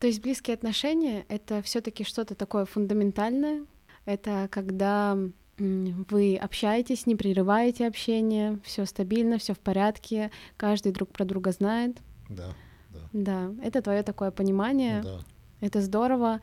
То 0.00 0.08
есть 0.08 0.20
близкие 0.20 0.54
отношения— 0.54 1.24
это 1.28 1.62
все 1.62 1.80
таки 1.80 2.02
что-то 2.02 2.34
такое 2.34 2.64
фундаментальное? 2.64 3.66
Это 4.04 4.48
когда 4.50 5.16
вы 5.58 6.36
общаетесь, 6.36 7.06
не 7.06 7.14
прерываете 7.14 7.86
общение, 7.86 8.58
все 8.64 8.84
стабильно, 8.84 9.38
все 9.38 9.54
в 9.54 9.60
порядке, 9.60 10.32
каждый 10.56 10.90
друг 10.90 11.10
про 11.10 11.24
друга 11.24 11.52
знает. 11.52 11.98
Да, 12.28 12.54
да. 12.88 13.08
Да, 13.12 13.54
это 13.62 13.80
твое 13.80 14.02
такое 14.02 14.32
понимание. 14.32 15.02
Да. 15.02 15.20
Это 15.60 15.82
здорово. 15.82 16.40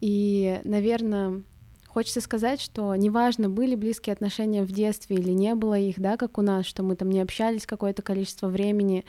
И, 0.00 0.60
наверное, 0.64 1.42
хочется 1.88 2.20
сказать, 2.20 2.60
что 2.60 2.94
неважно, 2.94 3.48
были 3.48 3.74
близкие 3.74 4.12
отношения 4.12 4.62
в 4.62 4.72
детстве 4.72 5.16
или 5.16 5.30
не 5.30 5.54
было 5.54 5.78
их, 5.78 5.98
да, 5.98 6.16
как 6.16 6.38
у 6.38 6.42
нас, 6.42 6.66
что 6.66 6.82
мы 6.82 6.96
там 6.96 7.10
не 7.10 7.20
общались 7.20 7.66
какое-то 7.66 8.02
количество 8.02 8.48
времени, 8.48 9.04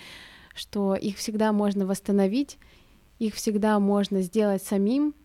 что 0.56 0.96
их 0.96 1.18
всегда 1.18 1.52
можно 1.52 1.86
восстановить, 1.86 2.58
их 3.20 3.36
всегда 3.36 3.80
можно 3.80 4.22
сделать 4.22 4.64
самим, 4.64 5.16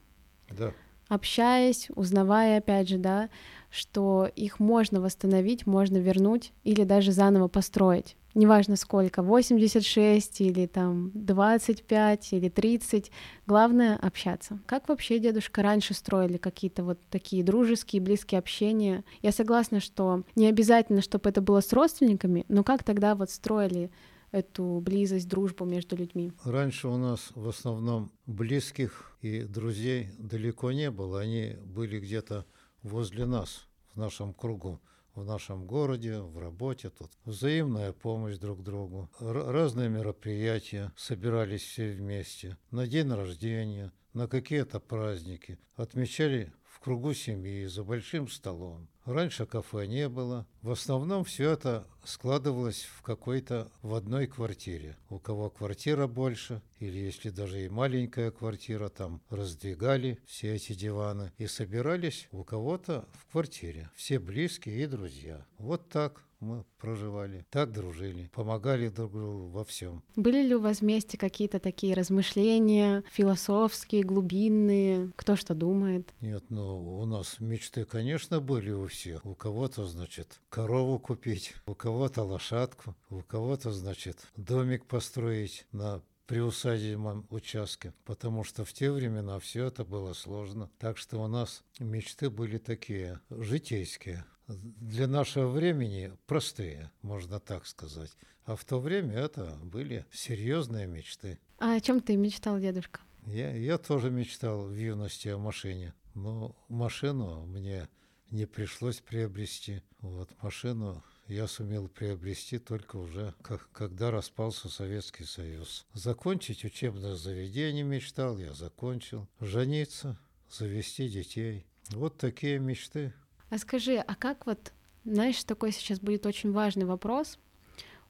да. 0.50 0.72
общаясь, 1.08 1.88
узнавая, 1.94 2.58
опять 2.58 2.88
же, 2.88 2.98
да, 2.98 3.30
что 3.70 4.28
их 4.34 4.58
можно 4.58 5.00
восстановить, 5.00 5.66
можно 5.66 5.98
вернуть 5.98 6.52
или 6.64 6.84
даже 6.84 7.12
заново 7.12 7.48
построить 7.48 8.16
неважно 8.34 8.76
сколько, 8.76 9.22
86 9.22 10.40
или 10.40 10.66
там 10.66 11.10
25 11.14 12.32
или 12.32 12.48
30, 12.48 13.10
главное 13.46 13.96
общаться. 13.96 14.60
Как 14.66 14.88
вообще 14.88 15.18
дедушка 15.18 15.62
раньше 15.62 15.94
строили 15.94 16.36
какие-то 16.36 16.84
вот 16.84 16.98
такие 17.10 17.44
дружеские, 17.44 18.02
близкие 18.02 18.38
общения? 18.38 19.04
Я 19.22 19.32
согласна, 19.32 19.80
что 19.80 20.24
не 20.34 20.46
обязательно, 20.46 21.02
чтобы 21.02 21.30
это 21.30 21.40
было 21.40 21.60
с 21.60 21.72
родственниками, 21.72 22.44
но 22.48 22.64
как 22.64 22.84
тогда 22.84 23.14
вот 23.14 23.30
строили 23.30 23.90
эту 24.30 24.80
близость, 24.80 25.28
дружбу 25.28 25.64
между 25.64 25.94
людьми? 25.94 26.32
Раньше 26.44 26.88
у 26.88 26.96
нас 26.96 27.30
в 27.34 27.48
основном 27.48 28.10
близких 28.26 29.16
и 29.20 29.42
друзей 29.42 30.10
далеко 30.18 30.72
не 30.72 30.90
было, 30.90 31.20
они 31.20 31.56
были 31.64 32.00
где-то 32.00 32.46
возле 32.82 33.26
нас, 33.26 33.66
в 33.94 33.98
нашем 33.98 34.32
кругу 34.32 34.80
в 35.14 35.24
нашем 35.24 35.66
городе, 35.66 36.18
в 36.20 36.38
работе 36.38 36.90
тут. 36.90 37.10
Взаимная 37.24 37.92
помощь 37.92 38.36
друг 38.36 38.62
другу, 38.62 39.10
разные 39.20 39.88
мероприятия, 39.88 40.92
собирались 40.96 41.62
все 41.62 41.92
вместе. 41.92 42.56
На 42.70 42.86
день 42.86 43.12
рождения, 43.12 43.92
на 44.14 44.28
какие-то 44.28 44.80
праздники. 44.80 45.58
Отмечали 45.76 46.52
кругу 46.82 47.14
семьи, 47.14 47.66
за 47.66 47.84
большим 47.84 48.28
столом. 48.28 48.88
Раньше 49.04 49.46
кафе 49.46 49.86
не 49.86 50.08
было. 50.08 50.46
В 50.62 50.70
основном 50.70 51.24
все 51.24 51.50
это 51.50 51.86
складывалось 52.04 52.88
в 52.96 53.02
какой-то 53.02 53.70
в 53.82 53.94
одной 53.94 54.26
квартире. 54.26 54.96
У 55.08 55.18
кого 55.18 55.50
квартира 55.50 56.06
больше, 56.06 56.62
или 56.78 56.98
если 56.98 57.30
даже 57.30 57.64
и 57.64 57.68
маленькая 57.68 58.30
квартира, 58.30 58.88
там 58.88 59.20
раздвигали 59.30 60.18
все 60.26 60.54
эти 60.54 60.72
диваны 60.74 61.32
и 61.38 61.46
собирались 61.46 62.28
у 62.32 62.44
кого-то 62.44 63.08
в 63.14 63.32
квартире. 63.32 63.90
Все 63.94 64.18
близкие 64.18 64.82
и 64.82 64.86
друзья. 64.86 65.44
Вот 65.58 65.88
так 65.88 66.22
мы 66.42 66.64
проживали, 66.78 67.46
так 67.50 67.72
дружили, 67.72 68.28
помогали 68.34 68.88
друг 68.88 69.12
другу 69.12 69.46
во 69.48 69.64
всем. 69.64 70.02
Были 70.16 70.42
ли 70.42 70.54
у 70.54 70.60
вас 70.60 70.80
вместе 70.80 71.16
какие-то 71.16 71.60
такие 71.60 71.94
размышления 71.94 73.04
философские, 73.12 74.02
глубинные, 74.02 75.12
кто 75.16 75.36
что 75.36 75.54
думает? 75.54 76.12
Нет, 76.20 76.44
ну 76.50 76.98
у 77.00 77.06
нас 77.06 77.36
мечты, 77.38 77.84
конечно, 77.84 78.40
были 78.40 78.70
у 78.70 78.86
всех. 78.88 79.24
У 79.24 79.34
кого-то, 79.34 79.86
значит, 79.86 80.40
корову 80.48 80.98
купить, 80.98 81.54
у 81.66 81.74
кого-то 81.74 82.24
лошадку, 82.24 82.96
у 83.08 83.22
кого-то, 83.22 83.70
значит, 83.70 84.18
домик 84.36 84.84
построить 84.86 85.66
на 85.72 86.02
приусадебном 86.26 87.26
участке, 87.30 87.92
потому 88.04 88.42
что 88.42 88.64
в 88.64 88.72
те 88.72 88.90
времена 88.90 89.38
все 89.38 89.66
это 89.66 89.84
было 89.84 90.12
сложно. 90.12 90.70
Так 90.78 90.96
что 90.98 91.22
у 91.22 91.26
нас 91.26 91.62
мечты 91.78 92.30
были 92.30 92.58
такие, 92.58 93.20
житейские 93.30 94.24
для 94.48 95.06
нашего 95.06 95.48
времени 95.48 96.12
простые, 96.26 96.90
можно 97.02 97.40
так 97.40 97.66
сказать. 97.66 98.10
А 98.44 98.56
в 98.56 98.64
то 98.64 98.80
время 98.80 99.14
это 99.14 99.56
были 99.62 100.04
серьезные 100.12 100.86
мечты. 100.86 101.38
А 101.58 101.74
о 101.74 101.80
чем 101.80 102.00
ты 102.00 102.16
мечтал, 102.16 102.58
дедушка? 102.58 103.00
Я, 103.26 103.54
я 103.54 103.78
тоже 103.78 104.10
мечтал 104.10 104.66
в 104.66 104.74
юности 104.74 105.28
о 105.28 105.38
машине. 105.38 105.94
Но 106.14 106.56
машину 106.68 107.46
мне 107.46 107.88
не 108.30 108.46
пришлось 108.46 109.00
приобрести. 109.00 109.82
Вот 110.00 110.30
машину 110.42 111.04
я 111.28 111.46
сумел 111.46 111.88
приобрести 111.88 112.58
только 112.58 112.96
уже, 112.96 113.34
как, 113.42 113.70
когда 113.72 114.10
распался 114.10 114.68
Советский 114.68 115.24
Союз. 115.24 115.86
Закончить 115.94 116.64
учебное 116.64 117.14
заведение 117.14 117.84
мечтал, 117.84 118.38
я 118.38 118.52
закончил. 118.54 119.28
Жениться, 119.40 120.18
завести 120.50 121.08
детей. 121.08 121.66
Вот 121.90 122.18
такие 122.18 122.58
мечты. 122.58 123.14
А 123.52 123.58
скажи, 123.58 123.98
а 123.98 124.14
как 124.14 124.46
вот, 124.46 124.72
знаешь, 125.04 125.44
такой 125.44 125.72
сейчас 125.72 126.00
будет 126.00 126.24
очень 126.24 126.52
важный 126.52 126.86
вопрос, 126.86 127.38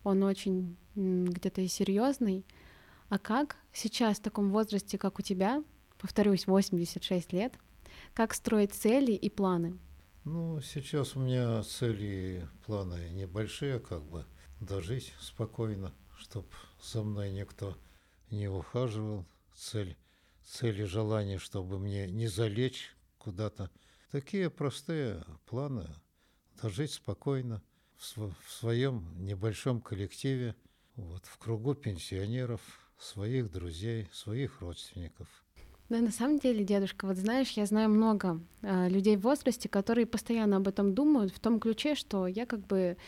он 0.04 0.22
очень 0.22 0.76
где-то 0.94 1.62
и 1.62 1.66
серьезный. 1.66 2.46
А 3.08 3.18
как 3.18 3.56
сейчас 3.72 4.18
в 4.18 4.22
таком 4.22 4.52
возрасте, 4.52 4.98
как 4.98 5.18
у 5.18 5.22
тебя, 5.22 5.64
повторюсь, 5.98 6.46
86 6.46 7.32
лет, 7.32 7.54
как 8.14 8.34
строить 8.34 8.72
цели 8.72 9.10
и 9.10 9.28
планы? 9.28 9.76
Ну, 10.22 10.60
сейчас 10.60 11.16
у 11.16 11.18
меня 11.18 11.60
цели 11.64 12.04
и 12.04 12.64
планы 12.64 13.10
небольшие, 13.10 13.80
как 13.80 14.04
бы 14.04 14.24
дожить 14.60 15.12
спокойно, 15.20 15.92
чтобы 16.20 16.46
за 16.80 17.02
мной 17.02 17.32
никто 17.32 17.76
не 18.30 18.46
ухаживал. 18.46 19.24
Цель, 19.56 19.96
цели, 20.44 20.84
желание, 20.84 21.38
чтобы 21.38 21.80
мне 21.80 22.08
не 22.08 22.28
залечь 22.28 22.94
куда-то 23.18 23.70
Такие 24.12 24.50
простые 24.50 25.24
планы. 25.46 25.88
Дожить 26.62 26.92
спокойно 26.92 27.62
в, 27.96 28.34
в 28.44 28.52
своем 28.52 29.06
небольшом 29.16 29.80
коллективе, 29.80 30.54
вот, 30.96 31.24
в 31.24 31.38
кругу 31.38 31.74
пенсионеров, 31.74 32.60
своих 32.98 33.50
друзей, 33.50 34.10
своих 34.12 34.60
родственников. 34.60 35.28
Да, 35.88 36.00
на 36.00 36.10
самом 36.10 36.40
деле, 36.40 36.62
дедушка, 36.62 37.06
вот 37.06 37.16
знаешь, 37.16 37.52
я 37.52 37.64
знаю 37.64 37.88
много 37.88 38.38
э, 38.60 38.90
людей 38.90 39.16
в 39.16 39.22
возрасте, 39.22 39.70
которые 39.70 40.04
постоянно 40.04 40.58
об 40.58 40.68
этом 40.68 40.94
думают 40.94 41.32
в 41.32 41.40
том 41.40 41.58
ключе, 41.58 41.94
что 41.94 42.26
я 42.26 42.44
как 42.44 42.66
бы 42.66 42.98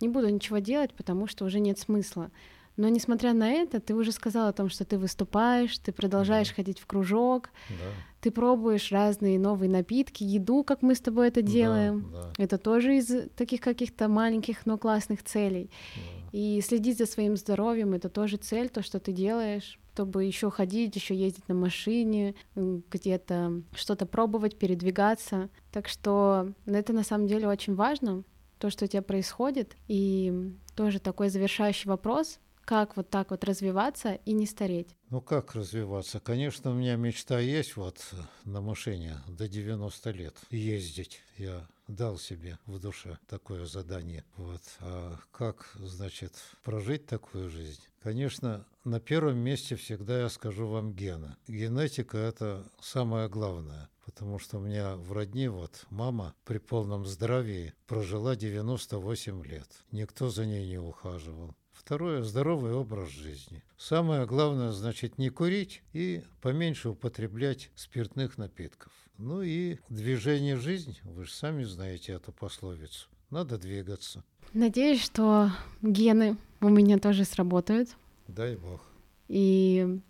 не 0.00 0.08
буду 0.08 0.28
ничего 0.28 0.58
делать, 0.58 0.94
потому 0.94 1.26
что 1.26 1.44
уже 1.46 1.58
нет 1.58 1.80
смысла. 1.80 2.30
Но 2.76 2.88
несмотря 2.88 3.34
на 3.34 3.50
это, 3.50 3.80
ты 3.80 3.94
уже 3.94 4.12
сказала 4.12 4.48
о 4.48 4.52
том, 4.52 4.68
что 4.68 4.84
ты 4.84 4.98
выступаешь, 4.98 5.78
ты 5.78 5.92
продолжаешь 5.92 6.48
да. 6.48 6.54
ходить 6.54 6.78
в 6.78 6.86
кружок, 6.86 7.50
да. 7.70 7.92
Ты 8.24 8.30
пробуешь 8.30 8.90
разные 8.90 9.38
новые 9.38 9.68
напитки, 9.68 10.24
еду, 10.24 10.64
как 10.64 10.80
мы 10.80 10.94
с 10.94 11.00
тобой 11.00 11.28
это 11.28 11.42
делаем. 11.42 12.10
Да, 12.10 12.22
да. 12.22 12.42
Это 12.42 12.56
тоже 12.56 12.96
из 12.96 13.28
таких 13.36 13.60
каких-то 13.60 14.08
маленьких, 14.08 14.64
но 14.64 14.78
классных 14.78 15.22
целей. 15.22 15.70
Да. 15.94 16.28
И 16.32 16.62
следить 16.62 16.96
за 16.96 17.04
своим 17.04 17.36
здоровьем— 17.36 17.92
это 17.94 18.08
тоже 18.08 18.38
цель, 18.38 18.70
то, 18.70 18.82
что 18.82 18.98
ты 18.98 19.12
делаешь 19.12 19.78
чтобы 19.94 20.24
еще 20.24 20.50
ходить, 20.50 20.96
еще 20.96 21.14
ездить 21.14 21.46
на 21.46 21.54
машине, 21.54 22.34
где-то 22.56 23.62
что-то 23.76 24.06
пробовать, 24.06 24.58
передвигаться. 24.58 25.50
Так 25.70 25.86
что 25.86 26.48
это 26.66 26.92
на 26.92 27.04
самом 27.04 27.28
деле 27.28 27.46
очень 27.46 27.76
важно, 27.76 28.24
то, 28.58 28.70
что 28.70 28.86
у 28.86 28.88
тебя 28.88 29.02
происходит. 29.02 29.76
И 29.86 30.52
тоже 30.74 30.98
такой 30.98 31.28
завершающий 31.28 31.88
вопрос, 31.88 32.40
как 32.64 32.96
вот 32.96 33.10
так 33.10 33.30
вот 33.30 33.44
развиваться 33.44 34.14
и 34.24 34.32
не 34.32 34.46
стареть? 34.46 34.96
Ну 35.10 35.20
как 35.20 35.54
развиваться? 35.54 36.20
Конечно, 36.20 36.70
у 36.70 36.74
меня 36.74 36.96
мечта 36.96 37.38
есть 37.38 37.76
вот 37.76 38.00
на 38.44 38.60
машине 38.60 39.16
до 39.28 39.48
90 39.48 40.10
лет 40.10 40.36
ездить. 40.50 41.20
Я 41.36 41.66
дал 41.88 42.18
себе 42.18 42.58
в 42.66 42.78
душе 42.78 43.18
такое 43.28 43.66
задание. 43.66 44.24
Вот. 44.36 44.62
А 44.80 45.18
как, 45.30 45.70
значит, 45.78 46.32
прожить 46.62 47.06
такую 47.06 47.50
жизнь? 47.50 47.82
Конечно, 48.02 48.66
на 48.84 49.00
первом 49.00 49.38
месте 49.38 49.76
всегда 49.76 50.20
я 50.20 50.28
скажу 50.28 50.66
вам 50.66 50.92
гена. 50.92 51.36
Генетика– 51.46 52.18
это 52.18 52.64
самое 52.80 53.28
главное, 53.28 53.88
потому 54.04 54.38
что 54.38 54.58
у 54.58 54.60
меня 54.60 54.96
в 54.96 55.12
родне 55.12 55.50
вот 55.50 55.86
мама 55.90 56.34
при 56.44 56.58
полном 56.58 57.06
здравии 57.06 57.72
прожила 57.86 58.36
98 58.36 59.44
лет. 59.44 59.68
Никто 59.90 60.30
за 60.30 60.46
ней 60.46 60.66
не 60.66 60.78
ухаживал. 60.78 61.54
Второе– 61.72 62.22
здоровый 62.24 62.72
образ 62.72 63.10
жизни. 63.10 63.62
Самое 63.76 64.26
главное, 64.26 64.72
значит, 64.72 65.18
не 65.18 65.28
курить 65.28 65.82
и 65.92 66.22
поменьше 66.40 66.88
употреблять 66.90 67.70
спиртных 67.74 68.38
напитков. 68.38 68.92
Ну 69.18 69.42
и 69.42 69.78
движение 69.88 70.56
жизнь, 70.56 70.98
вы 71.02 71.24
же 71.24 71.32
сами 71.32 71.64
знаете 71.64 72.12
эту 72.12 72.32
пословицу. 72.32 73.08
Надо 73.30 73.58
двигаться. 73.58 74.24
Надеюсь, 74.52 75.02
что 75.02 75.50
гены 75.82 76.36
у 76.60 76.68
меня 76.68 76.98
тоже 76.98 77.24
сработают. 77.24 77.90
Дай 78.28 78.56
бог. 78.56 78.80
И 79.28 80.00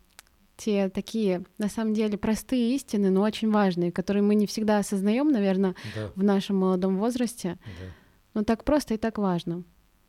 те 0.56 0.88
такие, 0.88 1.44
на 1.58 1.68
самом 1.68 1.94
деле, 1.94 2.16
простые 2.16 2.74
истины, 2.74 3.10
но 3.10 3.22
очень 3.22 3.50
важные, 3.50 3.92
которые 3.92 4.22
мы 4.22 4.34
не 4.34 4.46
всегда 4.46 4.78
осознаем, 4.78 5.28
наверное, 5.28 5.74
да. 5.94 6.12
в 6.14 6.22
нашем 6.22 6.56
молодом 6.56 6.98
возрасте. 6.98 7.58
Да. 7.64 7.86
Но 8.34 8.44
так 8.44 8.64
просто 8.64 8.94
и 8.94 8.96
так 8.96 9.18
важно. 9.18 9.64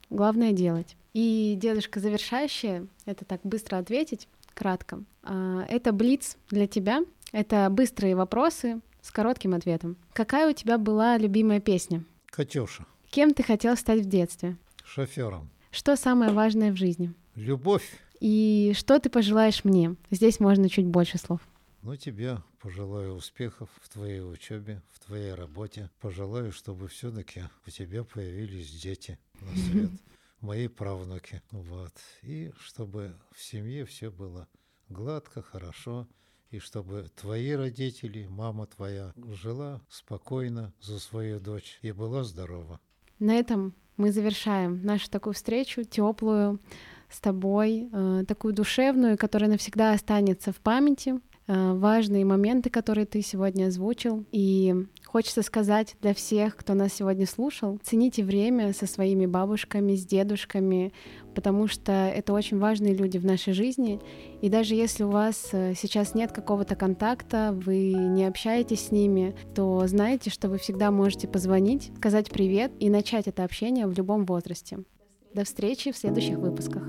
Главное 0.10 0.52
делать. 0.52 0.96
И 1.14 1.58
дедушка 1.60 2.00
завершающая, 2.00 2.88
это 3.06 3.26
так 3.26 3.42
быстро 3.44 3.78
ответить, 3.78 4.28
кратко. 4.54 5.04
А, 5.24 5.66
это 5.70 5.92
блиц 5.92 6.38
для 6.50 6.68
тебя. 6.68 7.02
Это 7.32 7.68
быстрые 7.70 8.16
вопросы 8.16 8.82
с 9.02 9.12
коротким 9.12 9.54
ответом. 9.54 9.98
Какая 10.14 10.50
у 10.50 10.54
тебя 10.54 10.78
была 10.78 11.18
любимая 11.18 11.60
песня? 11.60 12.04
Катюша. 12.28 12.86
Кем 13.10 13.34
ты 13.34 13.44
хотел 13.44 13.76
стать 13.76 14.02
в 14.02 14.10
детстве? 14.10 14.58
Шофером. 14.84 15.50
Что 15.72 15.96
самое 15.96 16.32
важное 16.32 16.72
в 16.72 16.76
жизни? 16.76 17.14
Любовь. 17.36 18.00
И 18.20 18.74
что 18.76 19.00
ты 19.00 19.10
пожелаешь 19.10 19.64
мне? 19.64 19.96
Здесь 20.12 20.40
можно 20.40 20.70
чуть 20.70 20.86
больше 20.86 21.18
слов. 21.18 21.42
Ну, 21.82 21.96
тебе 21.96 22.40
пожелаю 22.60 23.14
успехов 23.14 23.70
в 23.82 23.90
твоей 23.90 24.22
учебе, 24.22 24.82
в 24.92 25.06
твоей 25.06 25.34
работе. 25.34 25.92
Пожелаю, 26.02 26.52
чтобы 26.52 26.88
все-таки 26.88 27.44
у 27.68 27.70
тебя 27.70 28.04
появились 28.04 28.72
дети 28.72 29.20
на 29.40 29.56
свет, 29.56 29.92
мои 30.42 30.68
правнуки. 30.68 31.44
Вот. 31.52 31.94
И 32.24 32.52
чтобы 32.60 33.16
в 33.32 33.44
семье 33.44 33.86
все 33.86 34.10
было 34.10 34.48
гладко, 34.90 35.42
хорошо, 35.42 36.08
и 36.50 36.60
чтобы 36.60 37.10
твои 37.16 37.52
родители, 37.52 38.28
мама 38.28 38.66
твоя 38.66 39.14
жила 39.34 39.82
спокойно 39.90 40.74
за 40.80 41.00
свою 41.00 41.40
дочь 41.40 41.80
и 41.82 41.92
была 41.92 42.24
здорова. 42.24 42.80
На 43.20 43.36
этом 43.36 43.76
мы 43.98 44.12
завершаем 44.12 44.82
нашу 44.84 45.10
такую 45.10 45.34
встречу 45.34 45.84
теплую 45.84 46.60
с 47.10 47.20
тобой, 47.20 47.90
э, 47.92 48.24
такую 48.28 48.54
душевную, 48.54 49.18
которая 49.18 49.50
навсегда 49.50 49.94
останется 49.94 50.52
в 50.52 50.58
памяти. 50.58 51.20
Э, 51.48 51.74
важные 51.74 52.26
моменты, 52.26 52.72
которые 52.72 53.06
ты 53.06 53.22
сегодня 53.22 53.68
озвучил. 53.68 54.26
И 54.32 54.74
хочется 55.06 55.44
сказать 55.44 55.96
для 56.02 56.16
всех, 56.16 56.56
кто 56.56 56.74
нас 56.74 56.94
сегодня 56.94 57.28
слушал, 57.28 57.80
цените 57.84 58.24
время 58.24 58.74
со 58.74 58.88
своими 58.88 59.28
бабушками, 59.28 59.96
с 59.96 60.06
дедушками, 60.06 60.92
потому 61.36 61.68
что 61.68 61.92
это 61.92 62.34
очень 62.34 62.58
важные 62.58 62.96
люди 62.96 63.20
в 63.20 63.26
нашей 63.26 63.54
жизни. 63.54 64.02
И 64.42 64.50
даже 64.50 64.74
если 64.74 65.04
у 65.04 65.10
вас 65.10 65.50
э, 65.52 65.76
сейчас 65.76 66.16
нет 66.16 66.32
какого-то 66.32 66.76
контакта, 66.76 67.52
вы 67.54 67.94
не 67.94 68.26
общаетесь 68.26 68.88
с 68.88 68.92
ними, 68.92 69.36
то 69.54 69.86
знайте, 69.86 70.32
что 70.32 70.50
вы 70.50 70.58
всегда 70.58 70.90
можете 70.90 71.28
позвонить, 71.28 71.92
сказать 71.98 72.32
привет 72.32 72.72
и 72.80 72.90
начать 72.90 73.28
это 73.28 73.44
общение 73.44 73.86
в 73.86 73.94
любом 73.94 74.26
возрасте. 74.26 74.80
До 75.36 75.44
встречи 75.44 75.92
в 75.92 75.98
следующих 75.98 76.38
выпусках. 76.38 76.84